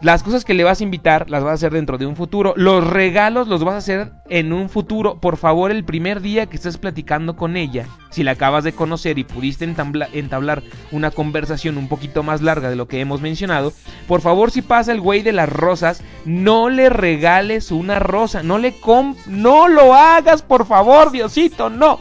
las 0.00 0.22
cosas 0.22 0.44
que 0.44 0.54
le 0.54 0.62
vas 0.62 0.80
a 0.80 0.84
invitar 0.84 1.28
las 1.28 1.42
vas 1.42 1.50
a 1.50 1.54
hacer 1.54 1.72
dentro 1.72 1.98
de 1.98 2.06
un 2.06 2.14
futuro. 2.14 2.54
Los 2.56 2.86
regalos 2.86 3.48
los 3.48 3.64
vas 3.64 3.74
a 3.74 3.78
hacer 3.78 4.12
en 4.28 4.52
un 4.52 4.68
futuro. 4.68 5.18
Por 5.18 5.36
favor, 5.36 5.72
el 5.72 5.82
primer 5.82 6.20
día 6.20 6.46
que 6.46 6.54
estés 6.54 6.78
platicando 6.78 7.34
con 7.34 7.56
ella, 7.56 7.86
si 8.10 8.22
la 8.22 8.30
acabas 8.30 8.62
de 8.62 8.72
conocer 8.72 9.18
y 9.18 9.24
pudiste 9.24 9.64
entabla- 9.64 10.08
entablar 10.12 10.62
una 10.92 11.10
conversación 11.10 11.78
un 11.78 11.88
poquito 11.88 12.22
más 12.22 12.42
larga 12.42 12.70
de 12.70 12.76
lo 12.76 12.86
que 12.86 13.00
hemos 13.00 13.20
mencionado, 13.20 13.72
por 14.06 14.20
favor, 14.20 14.52
si 14.52 14.62
pasa 14.62 14.92
el 14.92 15.00
güey 15.00 15.22
de 15.22 15.32
las 15.32 15.48
rosas, 15.48 16.00
no 16.24 16.68
le 16.68 16.90
regales 16.90 17.72
una 17.72 17.98
rosa. 17.98 18.44
No 18.44 18.58
le 18.58 18.74
com 18.74 19.16
no 19.26 19.66
lo 19.66 19.94
hagas, 19.94 20.42
por 20.42 20.64
favor, 20.64 21.10
Diosito, 21.10 21.70
no. 21.70 21.98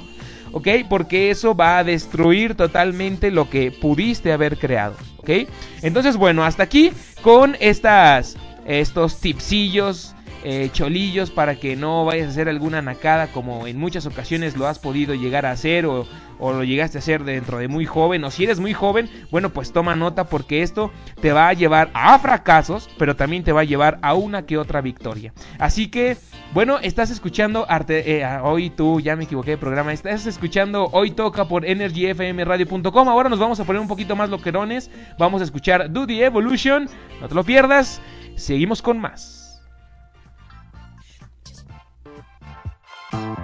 ¿Ok? 0.57 0.67
Porque 0.89 1.29
eso 1.29 1.55
va 1.55 1.77
a 1.77 1.83
destruir 1.83 2.55
totalmente 2.55 3.29
lo 3.29 3.47
que 3.49 3.71
pudiste 3.71 4.31
haber 4.33 4.57
creado, 4.57 4.95
¿ok? 5.17 5.29
Entonces, 5.83 6.17
bueno, 6.17 6.43
hasta 6.43 6.63
aquí 6.63 6.91
con 7.21 7.55
estas, 7.59 8.37
estos 8.65 9.19
tipsillos, 9.19 10.15
eh, 10.43 10.69
cholillos 10.71 11.31
para 11.31 11.55
que 11.55 11.75
no 11.75 12.05
vayas 12.05 12.27
a 12.27 12.29
hacer 12.29 12.49
alguna 12.49 12.81
nacada 12.81 13.27
como 13.27 13.67
en 13.67 13.77
muchas 13.77 14.05
ocasiones 14.05 14.55
lo 14.55 14.67
has 14.67 14.79
podido 14.79 15.15
llegar 15.15 15.45
a 15.45 15.51
hacer 15.51 15.85
o, 15.85 16.07
lo 16.39 16.63
llegaste 16.63 16.97
a 16.97 16.99
hacer 16.99 17.23
dentro 17.23 17.57
de 17.57 17.67
muy 17.67 17.85
joven 17.85 18.23
o 18.23 18.29
si 18.29 18.43
eres 18.43 18.59
muy 18.59 18.71
joven, 18.73 19.09
bueno, 19.31 19.49
pues 19.49 19.71
toma 19.71 19.95
nota 19.95 20.25
porque 20.25 20.61
esto 20.61 20.91
te 21.19 21.31
va 21.31 21.47
a 21.47 21.53
llevar 21.53 21.89
a 21.93 22.19
fracasos, 22.19 22.89
pero 22.99 23.15
también 23.15 23.43
te 23.43 23.51
va 23.51 23.61
a 23.61 23.63
llevar 23.63 23.97
a 24.03 24.13
una 24.13 24.45
que 24.45 24.59
otra 24.59 24.81
victoria. 24.81 25.33
Así 25.57 25.87
que, 25.87 26.15
bueno, 26.53 26.77
estás 26.79 27.09
escuchando 27.09 27.65
arte, 27.67 28.19
eh, 28.19 28.39
hoy 28.43 28.69
tú, 28.69 28.99
ya 28.99 29.15
me 29.15 29.23
equivoqué 29.23 29.51
de 29.51 29.57
programa, 29.57 29.91
estás 29.93 30.27
escuchando 30.27 30.89
hoy 30.91 31.11
toca 31.11 31.47
por 31.47 31.65
energyfmradio.com. 31.65 33.09
Ahora 33.09 33.29
nos 33.29 33.39
vamos 33.39 33.59
a 33.59 33.63
poner 33.63 33.81
un 33.81 33.87
poquito 33.87 34.15
más 34.15 34.29
loquerones, 34.29 34.91
vamos 35.17 35.41
a 35.41 35.45
escuchar 35.45 35.91
the 35.91 36.23
Evolution, 36.23 36.87
no 37.19 37.27
te 37.27 37.33
lo 37.33 37.43
pierdas, 37.43 37.99
seguimos 38.35 38.83
con 38.83 38.99
más. 38.99 39.36
Whoa! 43.09 43.37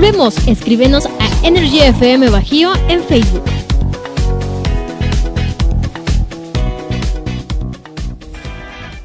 Volvemos, 0.00 0.46
escríbenos 0.46 1.06
a 1.06 1.28
Energy 1.42 1.80
FM 1.80 2.30
Bajío 2.30 2.70
en 2.88 3.02
Facebook. 3.02 3.42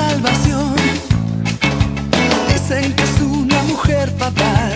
salvación. 0.00 0.74
Dicen 2.48 2.92
que 2.94 3.02
es 3.02 3.20
una 3.20 3.62
mujer 3.64 4.10
fatal, 4.18 4.72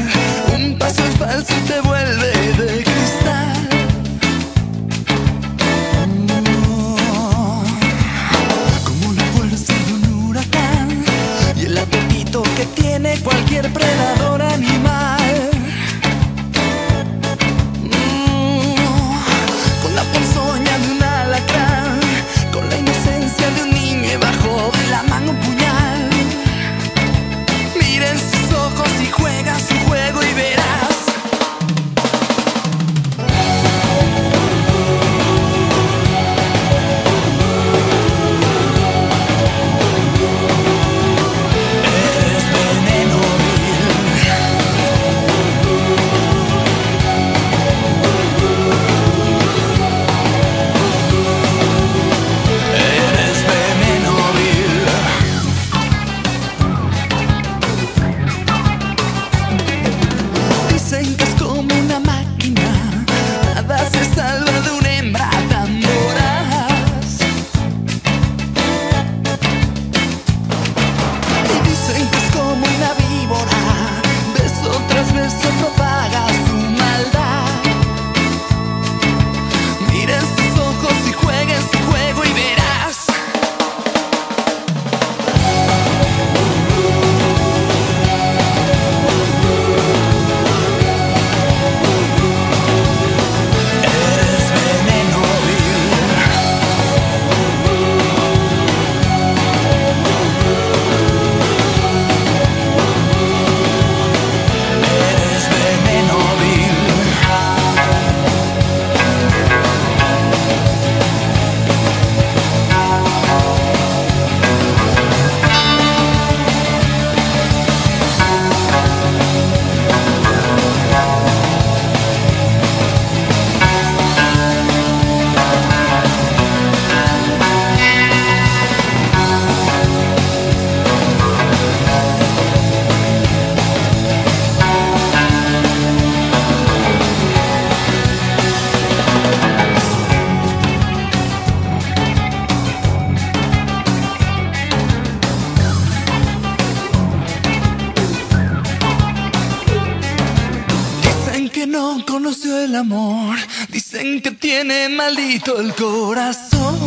conoció 152.05 152.61
el 152.61 152.75
amor, 152.77 153.37
dicen 153.69 154.21
que 154.23 154.31
tiene 154.31 154.89
maldito 154.89 155.61
el 155.61 155.75
corazón, 155.75 156.79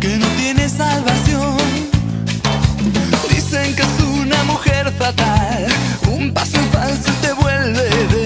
que 0.00 0.16
no 0.16 0.26
tiene 0.38 0.68
salvación. 0.68 1.56
Dicen 3.30 3.74
que 3.76 3.82
es 3.82 4.00
una 4.20 4.42
mujer 4.44 4.92
fatal, 4.98 5.66
un 6.08 6.32
paso 6.32 6.58
falso 6.72 7.10
te 7.22 7.32
vuelve 7.32 7.88
de 8.14 8.23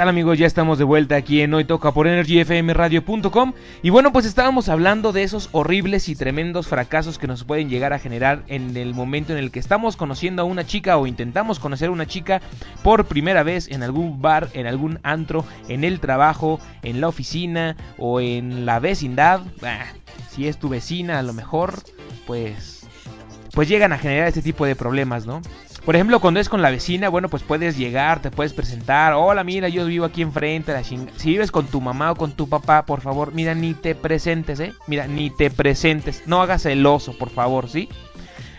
tal 0.00 0.08
amigos? 0.08 0.38
Ya 0.38 0.46
estamos 0.46 0.78
de 0.78 0.84
vuelta 0.84 1.16
aquí 1.16 1.42
en 1.42 1.52
Hoy 1.52 1.66
Toca 1.66 1.92
por 1.92 2.06
EnergyFMRadio.com 2.06 3.52
y 3.82 3.90
bueno 3.90 4.14
pues 4.14 4.24
estábamos 4.24 4.70
hablando 4.70 5.12
de 5.12 5.24
esos 5.24 5.50
horribles 5.52 6.08
y 6.08 6.16
tremendos 6.16 6.68
fracasos 6.68 7.18
que 7.18 7.26
nos 7.26 7.44
pueden 7.44 7.68
llegar 7.68 7.92
a 7.92 7.98
generar 7.98 8.42
en 8.46 8.74
el 8.78 8.94
momento 8.94 9.34
en 9.34 9.38
el 9.38 9.50
que 9.50 9.58
estamos 9.58 9.98
conociendo 9.98 10.40
a 10.40 10.46
una 10.46 10.64
chica 10.64 10.96
o 10.96 11.06
intentamos 11.06 11.58
conocer 11.58 11.88
a 11.88 11.92
una 11.92 12.06
chica 12.06 12.40
por 12.82 13.04
primera 13.04 13.42
vez 13.42 13.68
en 13.68 13.82
algún 13.82 14.22
bar, 14.22 14.48
en 14.54 14.66
algún 14.66 15.00
antro, 15.02 15.44
en 15.68 15.84
el 15.84 16.00
trabajo, 16.00 16.60
en 16.82 17.02
la 17.02 17.08
oficina 17.08 17.76
o 17.98 18.22
en 18.22 18.64
la 18.64 18.78
vecindad. 18.80 19.42
Bah, 19.60 19.84
si 20.30 20.48
es 20.48 20.56
tu 20.56 20.70
vecina 20.70 21.18
a 21.18 21.22
lo 21.22 21.34
mejor 21.34 21.74
pues 22.26 22.86
pues 23.52 23.68
llegan 23.68 23.92
a 23.92 23.98
generar 23.98 24.28
este 24.28 24.40
tipo 24.40 24.64
de 24.64 24.76
problemas, 24.76 25.26
¿no? 25.26 25.42
Por 25.84 25.96
ejemplo, 25.96 26.20
cuando 26.20 26.40
es 26.40 26.48
con 26.48 26.60
la 26.62 26.70
vecina, 26.70 27.08
bueno, 27.08 27.28
pues 27.28 27.42
puedes 27.42 27.76
llegar, 27.76 28.20
te 28.20 28.30
puedes 28.30 28.52
presentar. 28.52 29.14
Hola, 29.14 29.42
mira, 29.44 29.68
yo 29.68 29.86
vivo 29.86 30.04
aquí 30.04 30.20
enfrente. 30.22 30.72
La 30.72 30.82
chinga- 30.82 31.10
Si 31.16 31.30
vives 31.30 31.50
con 31.50 31.66
tu 31.66 31.80
mamá 31.80 32.12
o 32.12 32.16
con 32.16 32.32
tu 32.32 32.48
papá, 32.48 32.84
por 32.84 33.00
favor, 33.00 33.32
mira, 33.32 33.54
ni 33.54 33.72
te 33.74 33.94
presentes, 33.94 34.60
¿eh? 34.60 34.74
Mira, 34.86 35.06
ni 35.06 35.30
te 35.30 35.50
presentes. 35.50 36.22
No 36.26 36.42
hagas 36.42 36.66
el 36.66 36.84
oso, 36.84 37.16
por 37.16 37.30
favor, 37.30 37.68
¿sí? 37.68 37.88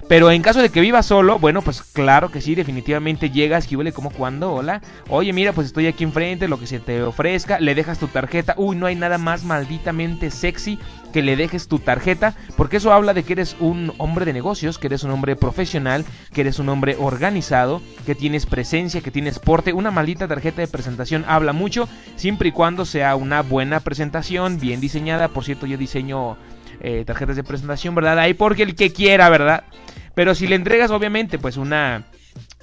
Pero 0.07 0.29
en 0.29 0.41
caso 0.41 0.61
de 0.61 0.69
que 0.69 0.81
vivas 0.81 1.05
solo, 1.05 1.39
bueno, 1.39 1.61
pues 1.61 1.83
claro 1.83 2.31
que 2.31 2.41
sí, 2.41 2.53
definitivamente 2.53 3.29
llegas, 3.29 3.65
que 3.65 3.77
huele 3.77 3.93
como 3.93 4.09
cuando, 4.09 4.51
hola. 4.51 4.81
Oye, 5.07 5.31
mira, 5.31 5.53
pues 5.53 5.67
estoy 5.67 5.87
aquí 5.87 6.03
enfrente, 6.03 6.49
lo 6.49 6.59
que 6.59 6.67
se 6.67 6.79
te 6.79 7.01
ofrezca, 7.01 7.61
le 7.61 7.75
dejas 7.75 7.97
tu 7.97 8.07
tarjeta. 8.07 8.55
Uy, 8.57 8.75
no 8.75 8.87
hay 8.87 8.95
nada 8.95 9.17
más 9.17 9.45
malditamente 9.45 10.29
sexy 10.31 10.79
que 11.11 11.21
le 11.21 11.35
dejes 11.35 11.67
tu 11.67 11.79
tarjeta, 11.79 12.35
porque 12.57 12.77
eso 12.77 12.93
habla 12.93 13.13
de 13.13 13.23
que 13.23 13.33
eres 13.33 13.55
un 13.59 13.93
hombre 13.97 14.25
de 14.25 14.33
negocios, 14.33 14.77
que 14.77 14.87
eres 14.87 15.03
un 15.03 15.11
hombre 15.11 15.35
profesional, 15.35 16.05
que 16.33 16.41
eres 16.41 16.59
un 16.59 16.69
hombre 16.69 16.95
organizado, 16.99 17.81
que 18.05 18.15
tienes 18.15 18.45
presencia, 18.45 19.01
que 19.01 19.11
tienes 19.11 19.39
porte. 19.39 19.73
Una 19.73 19.91
maldita 19.91 20.27
tarjeta 20.27 20.61
de 20.61 20.67
presentación 20.67 21.25
habla 21.27 21.53
mucho, 21.53 21.87
siempre 22.15 22.49
y 22.49 22.51
cuando 22.51 22.85
sea 22.85 23.15
una 23.15 23.41
buena 23.41 23.79
presentación, 23.79 24.59
bien 24.59 24.81
diseñada. 24.81 25.27
Por 25.27 25.43
cierto, 25.43 25.65
yo 25.65 25.77
diseño 25.77 26.37
eh, 26.79 27.03
tarjetas 27.05 27.35
de 27.35 27.43
presentación, 27.43 27.93
¿verdad? 27.95 28.19
Ahí 28.19 28.33
porque 28.33 28.63
el 28.63 28.75
que 28.75 28.91
quiera, 28.91 29.29
¿verdad? 29.29 29.63
Pero 30.13 30.35
si 30.35 30.47
le 30.47 30.55
entregas, 30.55 30.91
obviamente, 30.91 31.37
pues 31.37 31.57
una 31.57 32.05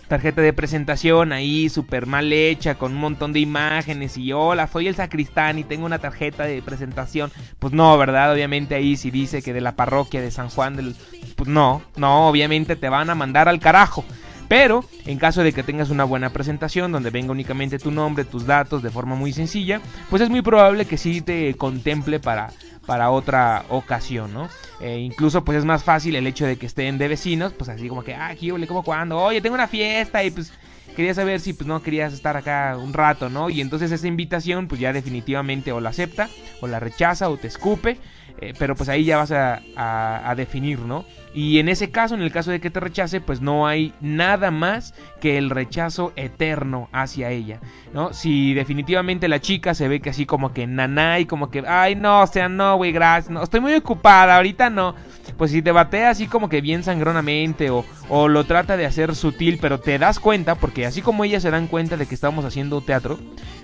tarjeta 0.09 0.41
de 0.41 0.53
presentación 0.53 1.33
ahí 1.33 1.69
súper 1.69 2.07
mal 2.07 2.33
hecha, 2.33 2.77
con 2.77 2.93
un 2.93 2.99
montón 2.99 3.33
de 3.33 3.41
imágenes 3.41 4.17
y 4.17 4.33
hola, 4.33 4.67
soy 4.67 4.89
el 4.89 4.97
sacristán 4.97 5.59
y 5.59 5.65
tengo 5.65 5.87
una 5.87 5.99
tarjeta 5.99 6.45
de 6.45 6.63
presentación. 6.63 7.31
Pues 7.59 7.73
no, 7.73 7.97
¿verdad? 7.99 8.33
Obviamente 8.33 8.75
ahí 8.75 8.97
si 8.97 9.11
dice 9.11 9.43
que 9.43 9.53
de 9.53 9.61
la 9.61 9.77
parroquia 9.77 10.21
de 10.21 10.31
San 10.31 10.49
Juan 10.49 10.77
del... 10.77 10.97
Pues 11.37 11.49
no, 11.49 11.83
no, 11.97 12.29
obviamente 12.29 12.75
te 12.75 12.89
van 12.89 13.11
a 13.11 13.15
mandar 13.15 13.49
al 13.49 13.61
carajo. 13.61 14.05
Pero 14.49 14.85
en 15.05 15.19
caso 15.19 15.43
de 15.43 15.53
que 15.53 15.63
tengas 15.63 15.91
una 15.91 16.05
buena 16.05 16.31
presentación 16.31 16.91
donde 16.91 17.11
venga 17.11 17.33
únicamente 17.33 17.79
tu 17.79 17.91
nombre, 17.91 18.25
tus 18.25 18.47
datos 18.47 18.83
de 18.83 18.91
forma 18.91 19.15
muy 19.15 19.33
sencilla, 19.33 19.81
pues 20.09 20.23
es 20.23 20.31
muy 20.31 20.41
probable 20.43 20.87
que 20.87 20.97
sí 20.97 21.21
te 21.21 21.55
contemple 21.55 22.19
para, 22.19 22.51
para 22.87 23.11
otra 23.11 23.65
ocasión, 23.69 24.33
¿no? 24.33 24.49
Eh, 24.81 24.99
incluso 25.01 25.45
pues 25.45 25.59
es 25.59 25.65
más 25.67 25.85
fácil 25.85 26.17
el 26.17 26.27
hecho 26.27 26.47
de 26.47 26.57
que 26.57 26.67
estén 26.67 26.97
de 26.97 27.09
vecinos, 27.09 27.53
pues 27.53 27.69
así 27.69 27.89
como 27.89 28.03
que, 28.05 28.15
ah, 28.15 28.29
aquí 28.29 28.51
como 28.67 28.83
cuando, 28.83 29.19
oye, 29.19 29.41
tengo 29.43 29.55
una 29.55 29.69
fiesta 29.69 30.25
y 30.25 30.31
pues 30.31 30.53
quería 30.97 31.13
saber 31.15 31.41
si 31.41 31.53
pues 31.53 31.67
no 31.67 31.83
querías 31.83 32.13
estar 32.15 32.37
acá 32.37 32.77
un 32.81 32.93
rato, 32.95 33.29
¿no? 33.29 33.51
Y 33.51 33.61
entonces 33.61 33.93
esa 33.93 34.07
invitación 34.07 34.67
pues 34.67 34.81
ya 34.81 34.93
definitivamente 34.93 35.73
o 35.73 35.81
la 35.81 35.91
acepta 35.91 36.29
o 36.61 36.67
la 36.67 36.81
rechaza 36.81 37.29
o 37.29 37.37
te 37.37 37.49
escupe, 37.49 37.99
eh, 38.41 38.55
pero 38.59 38.75
pues 38.75 38.89
ahí 38.89 39.05
ya 39.05 39.19
vas 39.19 39.31
a, 39.33 39.61
a- 39.77 40.31
a 40.31 40.35
definir, 40.35 40.79
¿no? 40.81 41.05
Y 41.41 41.61
en 41.61 41.69
ese 41.69 41.93
caso, 41.93 42.17
en 42.17 42.23
el 42.23 42.33
caso 42.33 42.51
de 42.51 42.59
que 42.59 42.69
te 42.69 42.81
rechace, 42.81 43.21
pues 43.21 43.41
no 43.41 43.69
hay 43.69 43.95
nada 44.01 44.51
más 44.51 44.93
que 45.21 45.39
el 45.39 45.51
rechazo 45.51 46.13
eterno 46.17 46.89
hacia 46.91 47.31
ella, 47.31 47.61
¿no? 47.95 48.13
Si 48.13 48.55
definitivamente 48.55 49.29
la 49.29 49.41
chica 49.41 49.73
se 49.73 49.87
ve 49.87 50.01
que 50.01 50.11
así 50.11 50.27
como 50.27 50.53
que 50.53 50.67
naná 50.67 51.21
y 51.21 51.27
como 51.27 51.49
que, 51.49 51.63
ay, 51.65 51.95
no, 51.95 52.23
o 52.23 52.27
sea, 52.27 52.49
no, 52.49 52.75
güey, 52.75 52.91
gracias, 52.91 53.31
no, 53.31 53.41
estoy 53.41 53.61
muy 53.61 53.73
ocupada, 53.75 54.35
ahorita 54.35 54.69
no. 54.69 54.97
Pues 55.37 55.53
si 55.53 55.63
te 55.63 55.71
batea 55.71 56.11
así 56.11 56.27
como 56.27 56.49
que 56.49 56.61
bien 56.61 56.83
sangronamente 56.83 57.71
o, 57.71 57.85
o 58.09 58.27
lo 58.27 58.43
trata 58.43 58.77
de 58.77 58.87
hacer 58.87 59.15
sutil, 59.15 59.61
pero 59.61 59.79
te 59.79 59.97
das 59.97 60.19
cuenta, 60.19 60.57
porque 60.57 60.87
así 60.87 61.03
como 61.03 61.23
ellas 61.23 61.45
se 61.45 61.53
dan 61.53 61.69
cuenta 61.69 61.97
de 61.97 62.07
que 62.07 62.17
estamos 62.17 62.45
haciendo 62.47 62.81
teatro, 62.81 63.17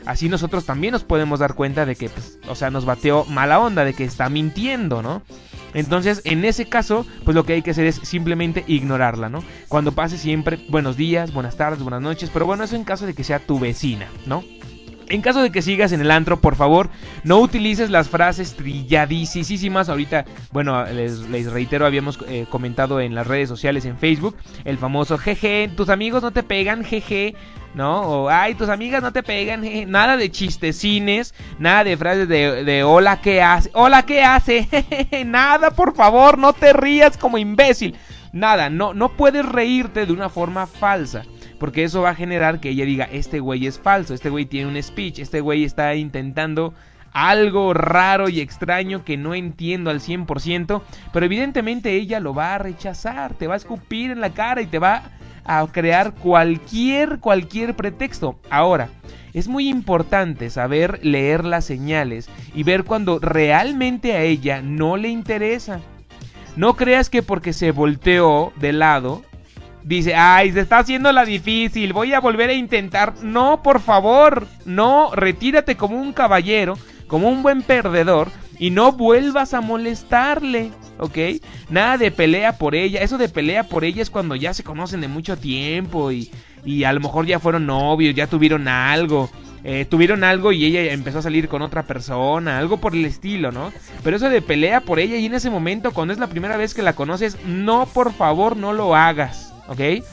así 0.07 0.29
nosotros 0.29 0.65
también 0.65 0.93
nos 0.93 1.03
podemos 1.03 1.41
dar 1.41 1.55
cuenta 1.55 1.87
de 1.87 1.97
que, 1.97 2.09
pues, 2.09 2.39
o 2.47 2.55
sea, 2.55 2.71
nos 2.71 2.85
bateó 2.85 3.25
mala 3.25 3.59
onda, 3.59 3.85
de 3.85 3.95
que 3.95 4.05
está 4.05 4.29
mintiendo, 4.29 5.03
¿no? 5.03 5.23
Entonces, 5.75 6.23
en 6.25 6.45
ese 6.45 6.67
caso, 6.67 7.05
pues 7.25 7.35
lo 7.35 7.45
que 7.45 7.55
hay 7.55 7.63
que 7.65 7.73
hacer 7.73 7.87
es 7.87 7.97
simplemente 7.97 8.63
ignorarla, 8.69 9.29
¿no? 9.29 9.43
Cuando 9.69 9.91
pase 9.93 10.19
siempre 10.19 10.65
buenos 10.69 10.97
días, 10.97 11.33
buenas 11.33 11.57
tardes, 11.57 11.83
buenas 11.83 12.03
noches, 12.03 12.31
pero 12.33 12.47
bueno, 12.47 12.63
eso 12.63 12.77
en 12.77 12.85
caso 12.85 13.07
de 13.07 13.15
que 13.15 13.25
sea 13.25 13.41
tu 13.41 13.59
vecina, 13.59 14.07
¿no? 14.27 14.45
En 15.09 15.21
caso 15.21 15.43
de 15.43 15.51
que 15.51 15.63
sigas 15.63 15.93
en 15.93 16.01
el 16.01 16.11
antro, 16.11 16.41
por 16.41 16.57
favor, 16.57 16.89
no 17.25 17.39
utilices 17.39 17.91
las 17.91 18.09
frases 18.09 18.55
trilladísimas. 18.55 19.89
Ahorita, 19.89 20.25
bueno, 20.51 20.85
les, 20.87 21.51
reitero, 21.51 21.87
habíamos 21.87 22.19
eh, 22.29 22.47
comentado 22.49 23.01
en 23.01 23.15
las 23.15 23.27
redes 23.27 23.49
sociales, 23.49 23.85
en 23.85 23.99
Facebook, 23.99 24.37
el 24.65 24.79
famoso 24.79 25.19
jeje, 25.19 25.71
tus 25.77 25.89
amigos 25.89 26.23
no 26.23 26.31
te 26.31 26.43
pegan, 26.43 26.85
jeje, 26.85 27.35
¿no? 27.75 28.03
O, 28.03 28.29
ay, 28.29 28.55
tus 28.55 28.69
amigas 28.69 29.03
no 29.03 29.13
te 29.13 29.23
pegan, 29.23 29.63
jeje. 29.63 29.87
Nada 29.87 30.17
de 30.17 30.31
chistecines, 30.31 31.35
nada 31.59 31.85
de 31.85 31.97
frases 31.97 32.29
de, 32.29 32.65
de 32.65 32.83
hola, 32.83 33.21
¿qué 33.21 33.43
hace? 33.43 33.71
Hola, 33.75 34.05
¿qué 34.05 34.23
hace? 34.23 34.69
Nada, 35.27 35.71
por 35.71 35.95
favor, 35.95 36.39
no 36.39 36.53
te 36.53 36.73
rías 36.73 37.19
como 37.19 37.39
imbécil. 37.39 37.97
Nada, 38.33 38.69
no, 38.69 38.95
no 38.95 39.11
puedes 39.11 39.47
reírte 39.47 40.07
de 40.07 40.13
una 40.13 40.29
forma 40.29 40.67
falsa. 40.67 41.25
Porque 41.65 41.83
eso 41.83 42.03
va 42.03 42.11
a 42.11 42.15
generar 42.15 42.61
que 42.61 42.69
ella 42.69 42.85
diga, 42.85 43.09
este 43.11 43.41
güey 43.41 43.67
es 43.67 43.79
falso, 43.79 44.13
este 44.13 44.29
güey 44.29 44.45
tiene 44.45 44.69
un 44.69 44.83
speech, 44.83 45.19
este 45.19 45.41
güey 45.41 45.65
está 45.65 45.95
intentando 45.95 46.75
algo 47.11 47.73
raro 47.73 48.29
y 48.29 48.41
extraño 48.41 49.03
que 49.03 49.17
no 49.17 49.35
entiendo 49.35 49.89
al 49.89 50.01
100%, 50.01 50.83
pero 51.11 51.25
evidentemente 51.25 51.93
ella 51.97 52.21
lo 52.21 52.35
va 52.35 52.55
a 52.55 52.59
rechazar, 52.59 53.33
te 53.33 53.47
va 53.47 53.55
a 53.55 53.57
escupir 53.57 54.11
en 54.11 54.21
la 54.21 54.35
cara 54.35 54.61
y 54.61 54.67
te 54.67 54.79
va 54.79 55.05
a 55.47 55.67
crear 55.69 56.13
cualquier, 56.13 57.19
cualquier 57.19 57.75
pretexto. 57.75 58.39
Ahora, 58.51 58.91
es 59.33 59.49
muy 59.49 59.71
importante 59.71 60.51
saber 60.51 61.01
leer 61.03 61.47
las 61.47 61.65
señales 61.65 62.29
y 62.55 62.63
ver 62.63 62.85
cuando 62.85 63.21
realmente 63.21 64.13
a 64.13 64.21
ella 64.21 64.61
no 64.61 64.99
le 64.99 65.09
interesa. 65.09 65.81
No 66.57 66.77
creas 66.77 67.09
que 67.09 67.23
porque 67.23 67.55
se 67.55 67.71
volteó 67.71 68.53
de 68.57 68.75
lado, 68.75 69.23
dice, 69.85 70.15
ay, 70.15 70.51
se 70.53 70.61
está 70.61 70.79
haciendo 70.79 71.13
la 71.13 71.25
difícil, 71.25 71.93
voy 71.93 72.13
a 72.13 72.21
volver 72.21 72.51
a 72.51 72.55
intentar. 72.55 73.15
No, 73.23 73.63
por 73.63 73.81
favor, 73.81 74.47
no, 74.65 75.15
retírate 75.15 75.77
como 75.77 76.01
un 76.01 76.13
caballero, 76.13 76.77
como 77.07 77.29
un 77.29 77.43
buen 77.43 77.63
perdedor, 77.63 78.31
y 78.59 78.71
no 78.71 78.93
vuelvas 78.93 79.55
a 79.55 79.61
molestarle, 79.61 80.71
¿ok? 80.99 81.19
Nada 81.71 81.99
de 81.99 82.11
pelea 82.11 82.57
por 82.59 82.75
ella, 82.75 83.01
eso 83.01 83.19
de 83.19 83.29
pelea 83.29 83.65
por 83.65 83.85
ella 83.85 84.03
es 84.03 84.11
cuando 84.11 84.35
ya 84.37 84.55
se 84.55 84.65
conocen 84.65 85.01
de 85.01 85.09
mucho 85.09 85.37
tiempo 85.37 86.11
y, 86.13 86.31
y 86.65 86.85
a 86.85 86.93
lo 86.93 87.01
mejor 87.01 87.27
ya 87.27 87.39
fueron 87.39 87.67
novios, 87.67 88.15
ya 88.15 88.27
tuvieron 88.27 88.69
algo. 88.69 89.31
eh, 89.65 89.87
tuvieron 89.87 90.25
algo 90.25 90.53
y 90.53 90.65
ella 90.67 90.93
empezó 90.93 91.19
a 91.21 91.23
salir 91.23 91.49
con 91.49 91.63
otra 91.63 91.85
persona, 91.85 92.59
algo 92.59 92.77
por 92.77 92.95
el 92.95 93.05
estilo, 93.07 93.51
¿no? 93.51 93.73
Pero 94.03 94.17
eso 94.17 94.29
de 94.29 94.43
pelea 94.43 94.83
por 94.83 94.99
ella 94.99 95.17
y 95.17 95.25
en 95.27 95.35
ese 95.35 95.49
momento, 95.51 95.93
cuando 95.93 96.13
es 96.13 96.21
la 96.21 96.27
primera 96.29 96.59
vez 96.59 96.75
que 96.75 96.83
la 96.83 96.93
conoces, 96.95 97.39
no, 97.47 97.87
por 97.87 98.13
favor, 98.13 98.57
no 98.59 98.75
lo 98.75 98.95
hagas, 98.95 99.54
¿ok? 99.69 100.05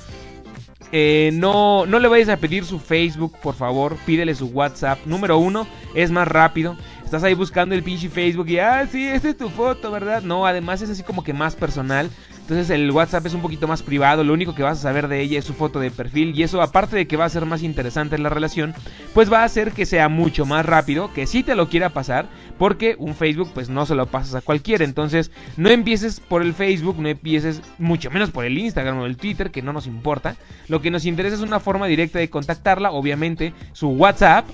Eh, 0.93 1.29
no, 1.33 1.85
no 1.85 1.99
le 1.99 2.07
vayas 2.07 2.29
a 2.29 2.37
pedir 2.37 2.65
su 2.65 2.79
Facebook, 2.79 3.37
por 3.41 3.55
favor, 3.55 3.95
pídele 4.05 4.35
su 4.35 4.47
WhatsApp. 4.47 4.99
Número 5.05 5.37
uno, 5.37 5.67
es 5.95 6.11
más 6.11 6.27
rápido. 6.27 6.75
Estás 7.11 7.23
ahí 7.23 7.33
buscando 7.33 7.75
el 7.75 7.83
pinche 7.83 8.07
Facebook 8.07 8.47
y, 8.47 8.59
ah, 8.59 8.87
sí, 8.89 9.05
esta 9.05 9.27
es 9.27 9.35
tu 9.35 9.49
foto, 9.49 9.91
¿verdad? 9.91 10.21
No, 10.21 10.47
además 10.47 10.81
es 10.81 10.89
así 10.89 11.03
como 11.03 11.25
que 11.25 11.33
más 11.33 11.57
personal. 11.57 12.09
Entonces 12.39 12.69
el 12.69 12.89
WhatsApp 12.89 13.25
es 13.25 13.33
un 13.33 13.41
poquito 13.41 13.67
más 13.67 13.83
privado, 13.83 14.23
lo 14.23 14.31
único 14.31 14.55
que 14.55 14.63
vas 14.63 14.79
a 14.79 14.81
saber 14.81 15.09
de 15.09 15.19
ella 15.19 15.39
es 15.39 15.43
su 15.43 15.53
foto 15.53 15.81
de 15.81 15.91
perfil 15.91 16.33
y 16.33 16.43
eso 16.43 16.61
aparte 16.61 16.95
de 16.95 17.07
que 17.07 17.17
va 17.17 17.25
a 17.25 17.29
ser 17.29 17.45
más 17.45 17.63
interesante 17.63 18.17
la 18.17 18.29
relación, 18.29 18.73
pues 19.13 19.31
va 19.31 19.41
a 19.41 19.43
hacer 19.43 19.73
que 19.73 19.85
sea 19.85 20.07
mucho 20.07 20.45
más 20.45 20.65
rápido, 20.65 21.13
que 21.13 21.27
sí 21.27 21.43
te 21.43 21.55
lo 21.55 21.67
quiera 21.67 21.89
pasar, 21.89 22.27
porque 22.57 22.95
un 22.97 23.13
Facebook 23.13 23.51
pues 23.53 23.69
no 23.69 23.85
se 23.85 23.95
lo 23.95 24.05
pasas 24.05 24.35
a 24.35 24.41
cualquiera, 24.41 24.85
entonces 24.85 25.31
no 25.57 25.69
empieces 25.69 26.21
por 26.21 26.41
el 26.41 26.53
Facebook, 26.53 26.97
no 26.97 27.09
empieces 27.09 27.61
mucho 27.77 28.09
menos 28.09 28.31
por 28.31 28.45
el 28.45 28.57
Instagram 28.57 28.99
o 28.99 29.05
el 29.05 29.17
Twitter, 29.17 29.51
que 29.51 29.61
no 29.61 29.73
nos 29.73 29.85
importa, 29.85 30.37
lo 30.69 30.81
que 30.81 30.91
nos 30.91 31.05
interesa 31.05 31.35
es 31.35 31.41
una 31.41 31.59
forma 31.59 31.87
directa 31.87 32.19
de 32.19 32.29
contactarla, 32.29 32.91
obviamente 32.91 33.53
su 33.73 33.89
WhatsApp, 33.89 34.45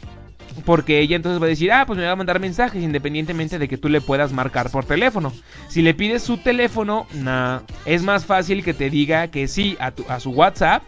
porque 0.66 1.00
ella 1.00 1.16
entonces 1.16 1.42
va 1.42 1.46
a 1.46 1.50
decir, 1.50 1.72
ah, 1.72 1.86
pues 1.86 1.98
me 1.98 2.06
va 2.06 2.12
a 2.12 2.16
mandar 2.16 2.40
mensajes 2.40 2.82
independientemente 2.82 3.60
de 3.60 3.68
que 3.68 3.78
tú 3.78 3.90
le 3.90 4.02
puedas 4.02 4.34
marcar 4.34 4.70
por 4.70 4.86
teléfono. 4.86 5.34
Si 5.68 5.82
le 5.82 5.94
pides 5.94 6.24
su 6.24 6.38
teléfono, 6.38 7.08
nah, 7.14 7.60
es 7.86 8.04
más 8.04 8.26
fácil 8.26 8.64
que 8.64 8.74
te 8.74 8.90
diga 8.90 9.28
que 9.30 9.48
sí 9.48 9.78
a, 9.80 9.92
tu, 9.92 10.06
a 10.10 10.20
su 10.20 10.32
WhatsApp, 10.32 10.84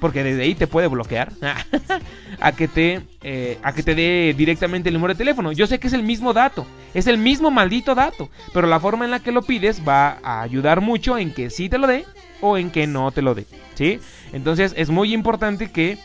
porque 0.00 0.22
desde 0.22 0.42
ahí 0.42 0.54
te 0.54 0.66
puede 0.66 0.88
bloquear, 0.88 1.32
a 2.40 2.52
que 2.52 2.68
te 2.68 3.00
eh, 3.22 3.58
a 3.62 3.72
que 3.72 3.82
te 3.82 3.94
dé 3.94 4.34
directamente 4.36 4.90
el 4.90 4.94
número 4.94 5.14
de 5.14 5.18
teléfono. 5.18 5.52
Yo 5.52 5.66
sé 5.66 5.78
que 5.78 5.86
es 5.86 5.94
el 5.94 6.02
mismo 6.02 6.34
dato, 6.34 6.66
es 6.92 7.06
el 7.06 7.16
mismo 7.16 7.50
maldito 7.50 7.94
dato, 7.94 8.28
pero 8.52 8.66
la 8.66 8.80
forma 8.80 9.06
en 9.06 9.12
la 9.12 9.20
que 9.20 9.32
lo 9.32 9.40
pides 9.40 9.82
va 9.86 10.18
a 10.22 10.42
ayudar 10.42 10.80
mucho 10.82 11.16
en 11.16 11.32
que 11.32 11.48
sí 11.48 11.68
te 11.68 11.78
lo 11.78 11.86
dé 11.86 12.04
o 12.42 12.58
en 12.58 12.70
que 12.70 12.86
no 12.86 13.10
te 13.12 13.22
lo 13.22 13.34
dé, 13.34 13.46
¿sí? 13.74 13.98
Entonces 14.34 14.74
es 14.76 14.90
muy 14.90 15.14
importante 15.14 15.70
que 15.70 15.96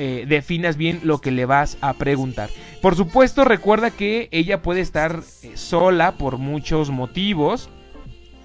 eh, 0.00 0.26
definas 0.28 0.76
bien 0.76 1.00
lo 1.02 1.18
que 1.18 1.32
le 1.32 1.44
vas 1.44 1.76
a 1.80 1.92
preguntar. 1.94 2.50
Por 2.80 2.94
supuesto, 2.94 3.44
recuerda 3.44 3.90
que 3.90 4.28
ella 4.30 4.62
puede 4.62 4.80
estar 4.80 5.22
eh, 5.42 5.56
sola 5.56 6.12
por 6.12 6.38
muchos 6.38 6.90
motivos. 6.90 7.68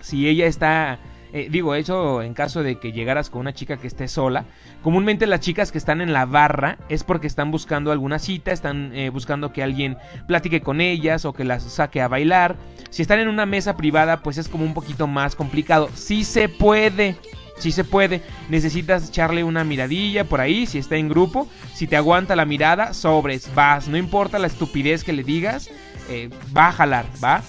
Si 0.02 0.28
ella 0.28 0.48
está, 0.48 0.98
eh, 1.32 1.50
digo, 1.52 1.76
eso 1.76 2.24
en 2.24 2.34
caso 2.34 2.64
de 2.64 2.80
que 2.80 2.92
llegaras 2.92 3.30
con 3.30 3.42
una 3.42 3.54
chica 3.54 3.78
que 3.78 3.86
esté 3.86 4.08
sola. 4.08 4.46
Comúnmente 4.82 5.28
las 5.28 5.42
chicas 5.42 5.72
que 5.72 5.78
están 5.78 6.02
en 6.02 6.12
la 6.12 6.26
barra 6.26 6.80
es 6.90 7.04
porque 7.04 7.28
están 7.28 7.52
buscando 7.52 7.92
alguna 7.92 8.18
cita, 8.18 8.52
están 8.52 8.92
buscando 9.14 9.54
que 9.54 9.62
alguien 9.62 9.98
platique 10.28 10.62
con 10.62 10.82
ellas 10.82 11.24
o 11.24 11.34
que 11.34 11.44
las 11.44 11.62
saque 11.62 12.02
a 12.02 12.08
bailar. 12.08 12.56
Si 12.90 13.04
están 13.04 13.20
en 13.20 13.28
una 13.28 13.46
mesa 13.46 13.78
privada, 13.78 14.24
pues 14.24 14.40
es 14.40 14.50
como 14.50 14.66
un 14.66 14.74
poquito 14.74 15.06
más 15.06 15.36
complicado. 15.36 15.88
Sí 15.94 16.24
se 16.24 16.50
puede. 16.50 17.16
Si 17.58 17.72
se 17.72 17.84
puede, 17.84 18.22
necesitas 18.50 19.10
echarle 19.10 19.44
una 19.44 19.64
miradilla 19.64 20.26
por 20.26 20.42
ahí, 20.42 20.66
si 20.66 20.80
está 20.80 20.98
en 20.98 21.10
grupo, 21.10 21.48
si 21.74 21.88
te 21.88 21.96
aguanta 21.96 22.36
la 22.36 22.46
mirada, 22.46 22.94
sobres, 22.94 23.54
vas, 23.54 23.88
no 23.88 23.98
importa 23.98 24.40
la 24.40 24.48
estupidez 24.48 25.04
que 25.04 25.14
le 25.14 25.24
digas, 25.24 25.70
eh, 26.10 26.30
va 26.56 26.68
a 26.68 26.72
jalar, 26.72 27.06
va. 27.24 27.42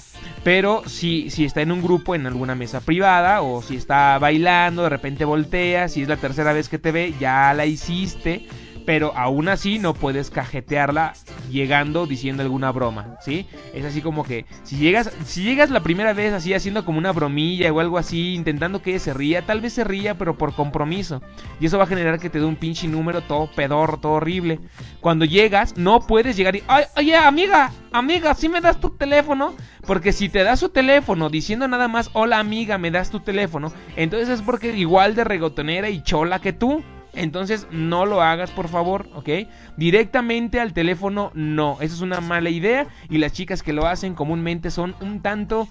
Pero 0.43 0.83
si, 0.87 1.31
si 1.31 1.45
está 1.45 1.62
en 1.62 1.73
un 1.73 1.83
grupo, 1.83 2.14
en 2.14 2.27
alguna 2.27 2.55
mesa 2.55 2.81
privada, 2.81 3.40
o 3.40 3.62
si 3.62 3.77
está 3.77 4.19
bailando, 4.19 4.83
de 4.83 4.90
repente 4.90 5.25
voltea, 5.25 5.88
si 5.88 6.03
es 6.03 6.09
la 6.09 6.19
tercera 6.19 6.53
vez 6.53 6.69
que 6.69 6.79
te 6.79 6.93
ve, 6.93 7.14
ya 7.19 7.55
la 7.55 7.64
hiciste. 7.64 8.47
Pero 8.87 9.16
aún 9.16 9.49
así 9.49 9.79
no 9.79 9.94
puedes 9.94 10.31
cajetearla 10.31 11.14
llegando 11.51 12.07
diciendo 12.07 12.42
alguna 12.42 12.70
broma, 12.70 13.16
¿sí? 13.25 13.47
Es 13.73 13.85
así 13.85 14.03
como 14.03 14.25
que 14.25 14.44
si 14.62 14.77
llegas, 14.77 15.11
si 15.25 15.42
llegas 15.42 15.70
la 15.70 15.83
primera 15.83 16.12
vez 16.12 16.33
así 16.33 16.53
haciendo 16.53 16.85
como 16.85 16.99
una 16.99 17.12
bromilla 17.12 17.73
o 17.73 17.81
algo 17.81 17.97
así, 17.97 18.35
intentando 18.35 18.83
que 18.83 18.90
ella 18.90 18.99
se 18.99 19.14
ría, 19.14 19.47
tal 19.47 19.61
vez 19.61 19.73
se 19.73 19.85
ría, 19.85 20.16
pero 20.18 20.37
por 20.37 20.55
compromiso. 20.55 21.23
Y 21.61 21.66
eso 21.66 21.79
va 21.79 21.85
a 21.85 21.88
generar 21.88 22.18
que 22.18 22.29
te 22.29 22.38
dé 22.38 22.44
un 22.44 22.57
pinche 22.57 22.87
número 22.87 23.23
todo 23.23 23.51
pedor, 23.51 24.01
todo 24.01 24.12
horrible. 24.12 24.61
Cuando 25.01 25.25
llegas, 25.25 25.77
no 25.77 26.07
puedes 26.07 26.37
llegar 26.37 26.57
y, 26.57 26.62
"Ay, 26.66 26.85
oye, 26.97 27.16
amiga, 27.16 27.73
amiga, 27.92 28.35
¿sí 28.35 28.49
me 28.49 28.61
das 28.61 28.81
tu 28.81 28.90
teléfono? 28.90 29.55
Porque 29.87 30.12
si 30.12 30.29
te 30.29 30.42
das 30.44 30.61
su 30.61 30.68
teléfono 30.68 31.31
diciendo 31.31 31.68
nada 31.68 31.88
más, 31.88 32.11
hola 32.12 32.38
amiga, 32.38 32.79
me 32.79 32.90
das 32.90 33.11
tu 33.11 33.20
teléfono, 33.20 33.73
entonces 33.97 34.29
es 34.29 34.42
porque 34.42 34.77
igual 34.77 35.14
de 35.14 35.25
regotonera 35.25 35.88
y 35.88 36.03
chola 36.03 36.40
que 36.40 36.53
tú. 36.53 36.83
Entonces 37.16 37.66
no 37.70 38.07
lo 38.07 38.22
hagas 38.22 38.50
por 38.50 38.68
favor, 38.68 39.09
¿ok? 39.14 39.29
Directamente 39.77 40.61
al 40.61 40.72
teléfono 40.72 41.31
no, 41.35 41.79
eso 41.81 41.94
es 41.94 42.00
una 42.00 42.20
mala 42.20 42.50
idea 42.50 42.87
y 43.09 43.18
las 43.18 43.33
chicas 43.33 43.62
que 43.62 43.72
lo 43.72 43.87
hacen 43.87 44.14
comúnmente 44.14 44.70
son 44.70 44.94
un 45.00 45.20
tanto, 45.22 45.68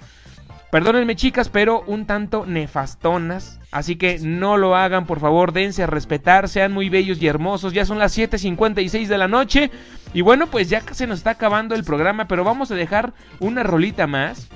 perdónenme 0.71 1.15
chicas, 1.15 1.49
pero 1.49 1.83
un 1.87 2.05
tanto 2.05 2.45
nefastonas. 2.45 3.59
Así 3.71 3.95
que 3.95 4.19
no 4.19 4.57
lo 4.57 4.75
hagan 4.75 5.05
por 5.05 5.19
favor, 5.19 5.51
dense 5.51 5.83
a 5.83 5.87
respetar, 5.87 6.47
sean 6.47 6.71
muy 6.71 6.89
bellos 6.89 7.21
y 7.21 7.27
hermosos. 7.27 7.73
Ya 7.73 7.85
son 7.85 7.99
las 7.99 8.17
7.56 8.17 9.07
de 9.07 9.17
la 9.17 9.27
noche 9.27 9.71
y 10.13 10.21
bueno 10.21 10.47
pues 10.47 10.69
ya 10.69 10.81
se 10.91 11.07
nos 11.07 11.19
está 11.19 11.31
acabando 11.31 11.75
el 11.75 11.83
programa, 11.83 12.27
pero 12.27 12.43
vamos 12.43 12.71
a 12.71 12.75
dejar 12.75 13.13
una 13.39 13.63
rolita 13.63 14.07
más 14.07 14.49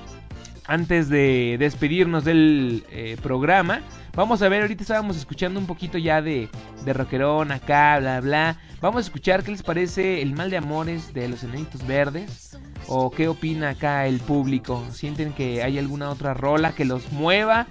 antes 0.68 1.08
de 1.08 1.56
despedirnos 1.58 2.24
del 2.24 2.84
eh, 2.90 3.16
programa. 3.20 3.80
Vamos 4.14 4.42
a 4.42 4.48
ver, 4.48 4.62
ahorita 4.62 4.82
estábamos 4.82 5.16
escuchando 5.16 5.58
un 5.58 5.66
poquito 5.66 5.96
ya 5.98 6.20
de, 6.22 6.48
de 6.84 6.92
rockerón 6.92 7.50
acá, 7.50 7.98
bla, 7.98 8.20
bla. 8.20 8.56
Vamos 8.80 8.98
a 8.98 9.06
escuchar 9.06 9.42
qué 9.42 9.50
les 9.50 9.62
parece 9.62 10.22
el 10.22 10.34
mal 10.34 10.50
de 10.50 10.58
amores 10.58 11.12
de 11.14 11.28
los 11.28 11.42
enanitos 11.42 11.84
verdes. 11.86 12.56
O 12.86 13.10
qué 13.10 13.28
opina 13.28 13.70
acá 13.70 14.06
el 14.06 14.20
público. 14.20 14.84
¿Sienten 14.92 15.32
que 15.32 15.62
hay 15.62 15.78
alguna 15.78 16.10
otra 16.10 16.34
rola 16.34 16.72
que 16.72 16.84
los 16.84 17.12
mueva? 17.12 17.66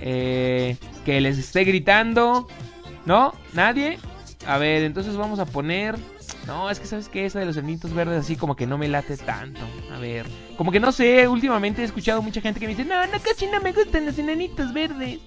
Eh, 0.00 0.76
que 1.04 1.20
les 1.20 1.38
esté 1.38 1.64
gritando. 1.64 2.46
¿No? 3.04 3.34
¿Nadie? 3.52 3.98
A 4.46 4.58
ver, 4.58 4.84
entonces 4.84 5.16
vamos 5.16 5.38
a 5.38 5.46
poner... 5.46 5.96
No, 6.48 6.70
es 6.70 6.80
que 6.80 6.86
sabes 6.86 7.10
que 7.10 7.26
esa 7.26 7.40
de 7.40 7.44
los 7.44 7.58
enanitos 7.58 7.92
verdes 7.92 8.20
así 8.20 8.34
como 8.34 8.56
que 8.56 8.66
no 8.66 8.78
me 8.78 8.88
late 8.88 9.18
tanto. 9.18 9.60
A 9.94 9.98
ver, 9.98 10.24
como 10.56 10.72
que 10.72 10.80
no 10.80 10.92
sé, 10.92 11.28
últimamente 11.28 11.82
he 11.82 11.84
escuchado 11.84 12.22
mucha 12.22 12.40
gente 12.40 12.58
que 12.58 12.66
me 12.66 12.74
dice, 12.74 12.88
no, 12.88 13.06
no, 13.06 13.20
casi 13.20 13.46
no 13.46 13.60
me 13.60 13.72
gustan 13.72 14.06
los 14.06 14.18
enanitos 14.18 14.72
verdes. 14.72 15.20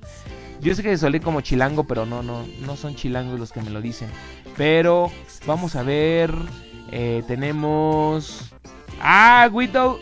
Yo 0.62 0.74
sé 0.74 0.82
que 0.82 0.98
solé 0.98 1.22
como 1.22 1.42
chilango, 1.42 1.84
pero 1.84 2.08
no, 2.08 2.24
no, 2.24 2.44
no 2.62 2.76
son 2.76 2.96
chilangos 2.96 3.40
los 3.40 3.52
que 3.52 3.62
me 3.62 3.70
lo 3.70 3.82
dicen. 3.82 4.10
Pero 4.58 5.12
vamos 5.46 5.76
a 5.76 5.84
ver, 5.84 6.34
eh, 6.92 7.24
tenemos... 7.28 8.52
Ah, 9.00 9.48
Widow... 9.52 10.00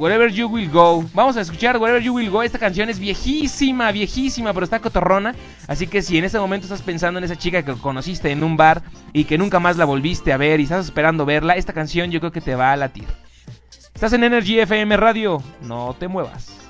Wherever 0.00 0.32
You 0.32 0.48
Will 0.48 0.70
Go. 0.70 1.04
Vamos 1.12 1.36
a 1.36 1.42
escuchar 1.42 1.76
Wherever 1.76 2.02
You 2.02 2.14
Will 2.14 2.30
Go. 2.30 2.42
Esta 2.42 2.58
canción 2.58 2.88
es 2.88 2.98
viejísima, 2.98 3.92
viejísima, 3.92 4.54
pero 4.54 4.64
está 4.64 4.78
cotorrona. 4.78 5.34
Así 5.68 5.86
que 5.86 6.00
si 6.00 6.16
en 6.16 6.24
este 6.24 6.38
momento 6.38 6.64
estás 6.64 6.80
pensando 6.80 7.18
en 7.18 7.24
esa 7.24 7.36
chica 7.36 7.62
que 7.62 7.74
conociste 7.74 8.30
en 8.30 8.42
un 8.42 8.56
bar 8.56 8.82
y 9.12 9.24
que 9.24 9.36
nunca 9.36 9.60
más 9.60 9.76
la 9.76 9.84
volviste 9.84 10.32
a 10.32 10.38
ver 10.38 10.58
y 10.58 10.62
estás 10.62 10.86
esperando 10.86 11.26
verla, 11.26 11.56
esta 11.56 11.74
canción 11.74 12.10
yo 12.10 12.18
creo 12.18 12.32
que 12.32 12.40
te 12.40 12.54
va 12.54 12.72
a 12.72 12.76
latir. 12.78 13.08
Estás 13.94 14.14
en 14.14 14.24
Energy 14.24 14.60
FM 14.60 14.96
Radio, 14.96 15.42
no 15.60 15.94
te 15.98 16.08
muevas. 16.08 16.69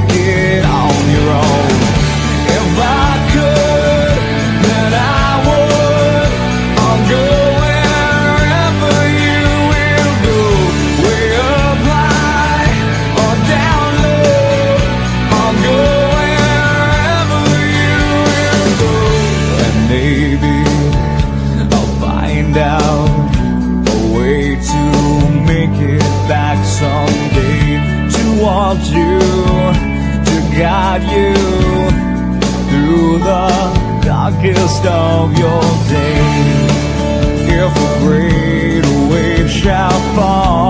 guide 30.91 31.03
you 31.03 31.33
through 32.69 33.19
the 33.19 33.47
darkest 34.03 34.85
of 34.85 35.31
your 35.37 35.61
days. 35.87 36.71
If 37.47 37.71
a 37.77 37.99
great 38.03 38.83
wave 39.09 39.49
shall 39.49 39.99
fall 40.15 40.60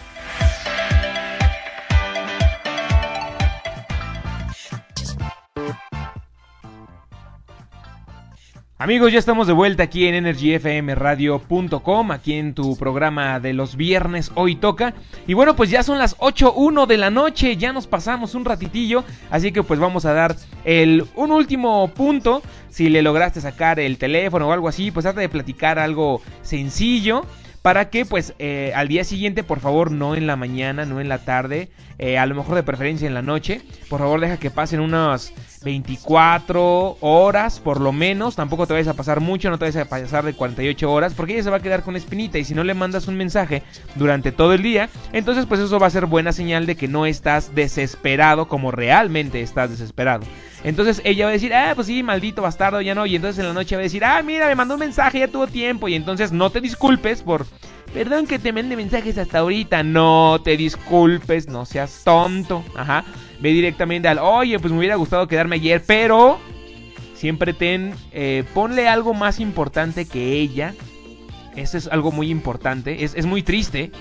Amigos, 8.81 9.13
ya 9.13 9.19
estamos 9.19 9.45
de 9.45 9.53
vuelta 9.53 9.83
aquí 9.83 10.07
en 10.07 10.15
energyfmradio.com, 10.15 12.11
aquí 12.11 12.33
en 12.33 12.55
tu 12.55 12.75
programa 12.77 13.39
de 13.39 13.53
los 13.53 13.75
viernes 13.75 14.31
Hoy 14.33 14.55
Toca. 14.55 14.95
Y 15.27 15.35
bueno, 15.35 15.55
pues 15.55 15.69
ya 15.69 15.83
son 15.83 15.99
las 15.99 16.17
8.1 16.17 16.87
de 16.87 16.97
la 16.97 17.11
noche, 17.11 17.57
ya 17.57 17.73
nos 17.73 17.85
pasamos 17.85 18.33
un 18.33 18.43
ratitillo, 18.43 19.03
así 19.29 19.51
que 19.51 19.61
pues 19.61 19.79
vamos 19.79 20.05
a 20.05 20.13
dar 20.13 20.35
el, 20.65 21.05
un 21.15 21.31
último 21.31 21.89
punto. 21.89 22.41
Si 22.71 22.89
le 22.89 23.03
lograste 23.03 23.39
sacar 23.39 23.79
el 23.79 23.99
teléfono 23.99 24.47
o 24.47 24.51
algo 24.51 24.67
así, 24.67 24.89
pues 24.89 25.03
trata 25.03 25.21
de 25.21 25.29
platicar 25.29 25.77
algo 25.77 26.23
sencillo. 26.41 27.27
Para 27.61 27.91
que 27.91 28.05
pues 28.07 28.33
eh, 28.39 28.73
al 28.75 28.87
día 28.87 29.03
siguiente, 29.03 29.43
por 29.43 29.59
favor, 29.59 29.91
no 29.91 30.15
en 30.15 30.25
la 30.25 30.35
mañana, 30.35 30.85
no 30.85 30.99
en 30.99 31.07
la 31.07 31.19
tarde, 31.19 31.69
eh, 31.99 32.17
a 32.17 32.25
lo 32.25 32.33
mejor 32.33 32.55
de 32.55 32.63
preferencia 32.63 33.07
en 33.07 33.13
la 33.13 33.21
noche, 33.21 33.61
por 33.87 33.99
favor 33.99 34.19
deja 34.19 34.37
que 34.37 34.49
pasen 34.49 34.79
unas 34.79 35.31
24 35.63 36.97
horas 37.01 37.59
por 37.59 37.79
lo 37.79 37.91
menos, 37.91 38.35
tampoco 38.35 38.67
te 38.67 38.73
vayas 38.73 38.87
a 38.87 38.93
pasar 38.93 39.19
mucho, 39.19 39.49
no 39.49 39.57
te 39.57 39.65
vayas 39.65 39.85
a 39.85 39.89
pasar 39.89 40.25
de 40.25 40.33
48 40.33 40.91
horas, 40.91 41.13
porque 41.13 41.33
ella 41.33 41.43
se 41.43 41.49
va 41.49 41.57
a 41.57 41.61
quedar 41.61 41.83
con 41.83 41.95
espinita 41.95 42.37
y 42.37 42.45
si 42.45 42.53
no 42.53 42.63
le 42.63 42.73
mandas 42.73 43.07
un 43.07 43.17
mensaje 43.17 43.63
durante 43.95 44.31
todo 44.31 44.53
el 44.53 44.63
día, 44.63 44.89
entonces 45.13 45.45
pues 45.45 45.59
eso 45.59 45.79
va 45.79 45.87
a 45.87 45.91
ser 45.91 46.05
buena 46.05 46.31
señal 46.31 46.65
de 46.65 46.75
que 46.75 46.87
no 46.87 47.05
estás 47.05 47.53
desesperado 47.55 48.47
como 48.47 48.71
realmente 48.71 49.41
estás 49.41 49.69
desesperado. 49.69 50.25
Entonces 50.63 51.01
ella 51.03 51.25
va 51.25 51.29
a 51.31 51.33
decir, 51.33 51.53
ah, 51.53 51.71
pues 51.75 51.87
sí, 51.87 52.03
maldito 52.03 52.41
bastardo, 52.41 52.81
ya 52.81 52.93
no. 52.93 53.05
Y 53.05 53.15
entonces 53.15 53.39
en 53.39 53.47
la 53.47 53.53
noche 53.53 53.75
va 53.75 53.81
a 53.81 53.83
decir, 53.83 54.05
ah, 54.05 54.21
mira, 54.21 54.47
me 54.47 54.55
mandó 54.55 54.75
un 54.75 54.79
mensaje, 54.79 55.19
ya 55.19 55.27
tuvo 55.27 55.47
tiempo. 55.47 55.87
Y 55.87 55.95
entonces 55.95 56.31
no 56.31 56.49
te 56.49 56.61
disculpes 56.61 57.23
por, 57.23 57.45
perdón 57.93 58.27
que 58.27 58.39
te 58.39 58.53
mande 58.53 58.75
mensajes 58.75 59.17
hasta 59.17 59.39
ahorita. 59.39 59.83
No 59.83 60.39
te 60.43 60.57
disculpes, 60.57 61.47
no 61.47 61.65
seas 61.65 62.01
tonto. 62.03 62.63
Ajá. 62.75 63.03
Ve 63.41 63.49
directamente 63.49 64.07
al, 64.07 64.19
oye, 64.19 64.59
pues 64.59 64.71
me 64.71 64.79
hubiera 64.79 64.95
gustado 64.95 65.27
quedarme 65.27 65.55
ayer, 65.55 65.83
pero 65.85 66.39
siempre 67.15 67.53
ten, 67.53 67.93
eh, 68.11 68.43
ponle 68.53 68.87
algo 68.87 69.13
más 69.13 69.39
importante 69.39 70.05
que 70.05 70.33
ella. 70.33 70.73
Eso 71.55 71.77
es 71.77 71.87
algo 71.87 72.11
muy 72.11 72.29
importante. 72.29 73.03
Es, 73.03 73.15
es 73.15 73.25
muy 73.25 73.43
triste, 73.43 73.91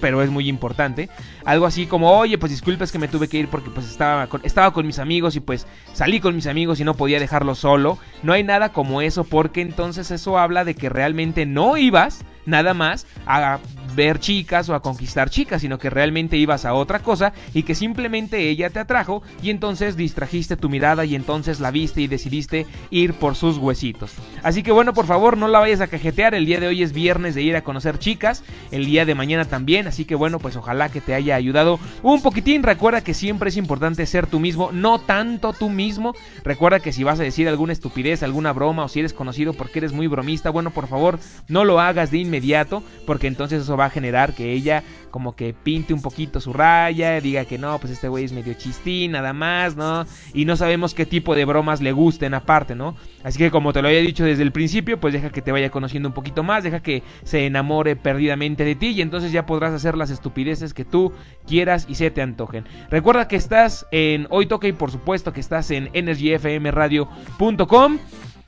pero 0.00 0.22
es 0.22 0.30
muy 0.30 0.48
importante. 0.48 1.08
Algo 1.44 1.66
así 1.66 1.86
como, 1.86 2.10
oye, 2.10 2.38
pues 2.38 2.50
disculpas 2.50 2.90
que 2.90 2.98
me 2.98 3.08
tuve 3.08 3.28
que 3.28 3.38
ir 3.38 3.48
porque 3.48 3.70
pues 3.70 3.88
estaba 3.88 4.26
con, 4.26 4.40
estaba 4.44 4.72
con 4.72 4.86
mis 4.86 4.98
amigos 4.98 5.36
y 5.36 5.40
pues 5.40 5.66
salí 5.92 6.20
con 6.20 6.34
mis 6.34 6.46
amigos 6.46 6.80
y 6.80 6.84
no 6.84 6.94
podía 6.94 7.20
dejarlo 7.20 7.54
solo. 7.54 7.98
No 8.22 8.32
hay 8.32 8.42
nada 8.42 8.70
como 8.72 9.02
eso 9.02 9.24
porque 9.24 9.60
entonces 9.60 10.10
eso 10.10 10.38
habla 10.38 10.64
de 10.64 10.74
que 10.74 10.88
realmente 10.88 11.46
no 11.46 11.76
ibas 11.76 12.24
nada 12.46 12.74
más 12.74 13.06
a 13.26 13.58
ver 13.94 14.18
chicas 14.18 14.68
o 14.68 14.74
a 14.74 14.82
conquistar 14.82 15.30
chicas, 15.30 15.62
sino 15.62 15.78
que 15.78 15.90
realmente 15.90 16.36
ibas 16.36 16.64
a 16.64 16.74
otra 16.74 17.00
cosa 17.00 17.32
y 17.54 17.62
que 17.62 17.74
simplemente 17.74 18.48
ella 18.48 18.70
te 18.70 18.80
atrajo 18.80 19.22
y 19.42 19.50
entonces 19.50 19.96
distrajiste 19.96 20.56
tu 20.56 20.68
mirada 20.68 21.04
y 21.04 21.14
entonces 21.14 21.60
la 21.60 21.70
viste 21.70 22.00
y 22.00 22.06
decidiste 22.06 22.66
ir 22.90 23.14
por 23.14 23.36
sus 23.36 23.56
huesitos. 23.56 24.12
Así 24.42 24.62
que 24.62 24.72
bueno, 24.72 24.94
por 24.94 25.06
favor, 25.06 25.36
no 25.36 25.48
la 25.48 25.58
vayas 25.58 25.80
a 25.80 25.88
cajetear, 25.88 26.34
el 26.34 26.46
día 26.46 26.60
de 26.60 26.68
hoy 26.68 26.82
es 26.82 26.92
viernes 26.92 27.34
de 27.34 27.42
ir 27.42 27.56
a 27.56 27.62
conocer 27.62 27.98
chicas, 27.98 28.42
el 28.70 28.86
día 28.86 29.04
de 29.04 29.14
mañana 29.14 29.44
también, 29.44 29.86
así 29.86 30.04
que 30.04 30.14
bueno, 30.14 30.38
pues 30.38 30.56
ojalá 30.56 30.88
que 30.88 31.00
te 31.00 31.14
haya 31.14 31.34
ayudado 31.34 31.78
un 32.02 32.22
poquitín, 32.22 32.62
recuerda 32.62 33.02
que 33.02 33.14
siempre 33.14 33.50
es 33.50 33.56
importante 33.56 34.06
ser 34.06 34.26
tú 34.26 34.40
mismo, 34.40 34.70
no 34.72 34.98
tanto 35.00 35.52
tú 35.52 35.70
mismo, 35.70 36.14
recuerda 36.44 36.80
que 36.80 36.92
si 36.92 37.04
vas 37.04 37.20
a 37.20 37.24
decir 37.24 37.48
alguna 37.48 37.72
estupidez, 37.72 38.22
alguna 38.22 38.52
broma 38.52 38.84
o 38.84 38.88
si 38.88 39.00
eres 39.00 39.12
conocido 39.12 39.52
porque 39.52 39.78
eres 39.78 39.92
muy 39.92 40.06
bromista, 40.06 40.50
bueno, 40.50 40.70
por 40.70 40.86
favor, 40.86 41.18
no 41.48 41.64
lo 41.64 41.80
hagas 41.80 42.10
de 42.10 42.18
inmediato, 42.18 42.82
porque 43.06 43.26
entonces 43.26 43.62
eso 43.62 43.76
va 43.80 43.86
a 43.86 43.90
generar 43.90 44.34
que 44.34 44.52
ella 44.52 44.82
como 45.10 45.34
que 45.34 45.54
pinte 45.54 45.92
un 45.92 46.02
poquito 46.02 46.40
su 46.40 46.52
raya, 46.52 47.20
diga 47.20 47.44
que 47.44 47.58
no, 47.58 47.78
pues 47.78 47.92
este 47.92 48.08
güey 48.08 48.24
es 48.24 48.32
medio 48.32 48.54
chistín, 48.54 49.12
nada 49.12 49.32
más, 49.32 49.76
¿no? 49.76 50.06
Y 50.32 50.44
no 50.44 50.56
sabemos 50.56 50.94
qué 50.94 51.06
tipo 51.06 51.34
de 51.34 51.44
bromas 51.44 51.80
le 51.80 51.92
gusten 51.92 52.34
aparte, 52.34 52.74
¿no? 52.74 52.96
Así 53.24 53.38
que 53.38 53.50
como 53.50 53.72
te 53.72 53.82
lo 53.82 53.88
había 53.88 54.00
dicho 54.00 54.24
desde 54.24 54.42
el 54.42 54.52
principio, 54.52 55.00
pues 55.00 55.12
deja 55.12 55.30
que 55.30 55.42
te 55.42 55.52
vaya 55.52 55.70
conociendo 55.70 56.08
un 56.08 56.14
poquito 56.14 56.42
más, 56.42 56.64
deja 56.64 56.80
que 56.80 57.02
se 57.24 57.46
enamore 57.46 57.96
perdidamente 57.96 58.64
de 58.64 58.74
ti 58.74 58.88
y 58.88 59.02
entonces 59.02 59.32
ya 59.32 59.46
podrás 59.46 59.72
hacer 59.72 59.96
las 59.96 60.10
estupideces 60.10 60.74
que 60.74 60.84
tú 60.84 61.12
quieras 61.46 61.86
y 61.88 61.96
se 61.96 62.10
te 62.10 62.22
antojen. 62.22 62.64
Recuerda 62.90 63.28
que 63.28 63.36
estás 63.36 63.86
en 63.90 64.26
Hoy 64.30 64.46
Toca 64.46 64.68
y 64.68 64.72
por 64.72 64.90
supuesto 64.90 65.32
que 65.32 65.40
estás 65.40 65.70
en 65.70 65.90
energyfmradio.com. 65.92 67.98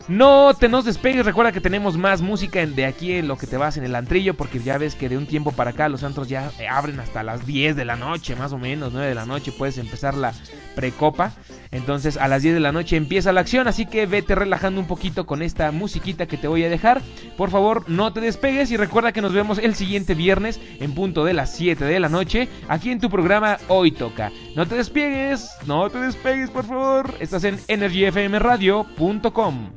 No 0.08 0.52
te 0.54 0.68
nos 0.68 0.84
despegues, 0.84 1.24
recuerda 1.24 1.52
que 1.52 1.60
tenemos 1.60 1.96
más 1.96 2.20
música 2.22 2.60
en- 2.60 2.74
de 2.74 2.86
aquí 2.86 3.12
en 3.14 3.28
lo 3.28 3.36
que 3.38 3.46
te 3.46 3.56
vas 3.56 3.76
en 3.76 3.84
el 3.84 3.94
antrillo, 3.94 4.34
porque 4.34 4.58
ya 4.58 4.76
ves 4.76 4.94
que 4.94 5.08
de 5.08 5.16
un 5.16 5.26
tiempo 5.26 5.52
para 5.52 5.70
acá 5.70 5.88
los 5.88 6.02
antros 6.02 6.28
ya 6.28 6.50
eh, 6.58 6.66
abren 6.68 6.98
hasta 7.00 7.22
las 7.22 7.46
10 7.46 7.76
de 7.76 7.84
la 7.84 7.96
noche, 7.96 8.34
más 8.36 8.52
o 8.52 8.58
menos, 8.58 8.92
9 8.92 9.08
de 9.08 9.14
la 9.14 9.26
noche, 9.26 9.52
puedes 9.52 9.78
empezar 9.78 10.14
la 10.14 10.32
precopa. 10.74 11.32
Entonces 11.70 12.16
a 12.16 12.28
las 12.28 12.42
10 12.42 12.54
de 12.54 12.60
la 12.60 12.72
noche 12.72 12.96
empieza 12.96 13.32
la 13.32 13.40
acción, 13.42 13.68
así 13.68 13.86
que 13.86 14.06
vete 14.06 14.34
relajando 14.34 14.80
un 14.80 14.86
poquito 14.86 15.24
con 15.24 15.40
esta 15.40 15.70
musiquita 15.72 16.26
que 16.26 16.36
te 16.36 16.48
voy 16.48 16.64
a 16.64 16.68
dejar. 16.68 17.00
Por 17.36 17.50
favor, 17.50 17.88
no 17.88 18.12
te 18.12 18.20
despegues 18.20 18.70
y 18.72 18.76
recuerda 18.76 19.12
que 19.12 19.22
nos 19.22 19.32
vemos 19.32 19.58
el 19.58 19.74
siguiente 19.76 20.14
viernes 20.14 20.60
en 20.80 20.94
punto 20.94 21.24
de 21.24 21.32
las 21.32 21.54
7 21.54 21.84
de 21.84 22.00
la 22.00 22.08
noche, 22.08 22.48
aquí 22.68 22.90
en 22.90 23.00
tu 23.00 23.08
programa 23.08 23.58
Hoy 23.68 23.92
Toca. 23.92 24.32
No 24.56 24.66
te 24.66 24.74
despegues, 24.74 25.48
no 25.66 25.88
te 25.88 25.98
despegues, 26.00 26.50
por 26.50 26.64
favor. 26.64 27.14
Estás 27.20 27.44
en 27.44 27.58
energyfmradio.com. 27.68 29.70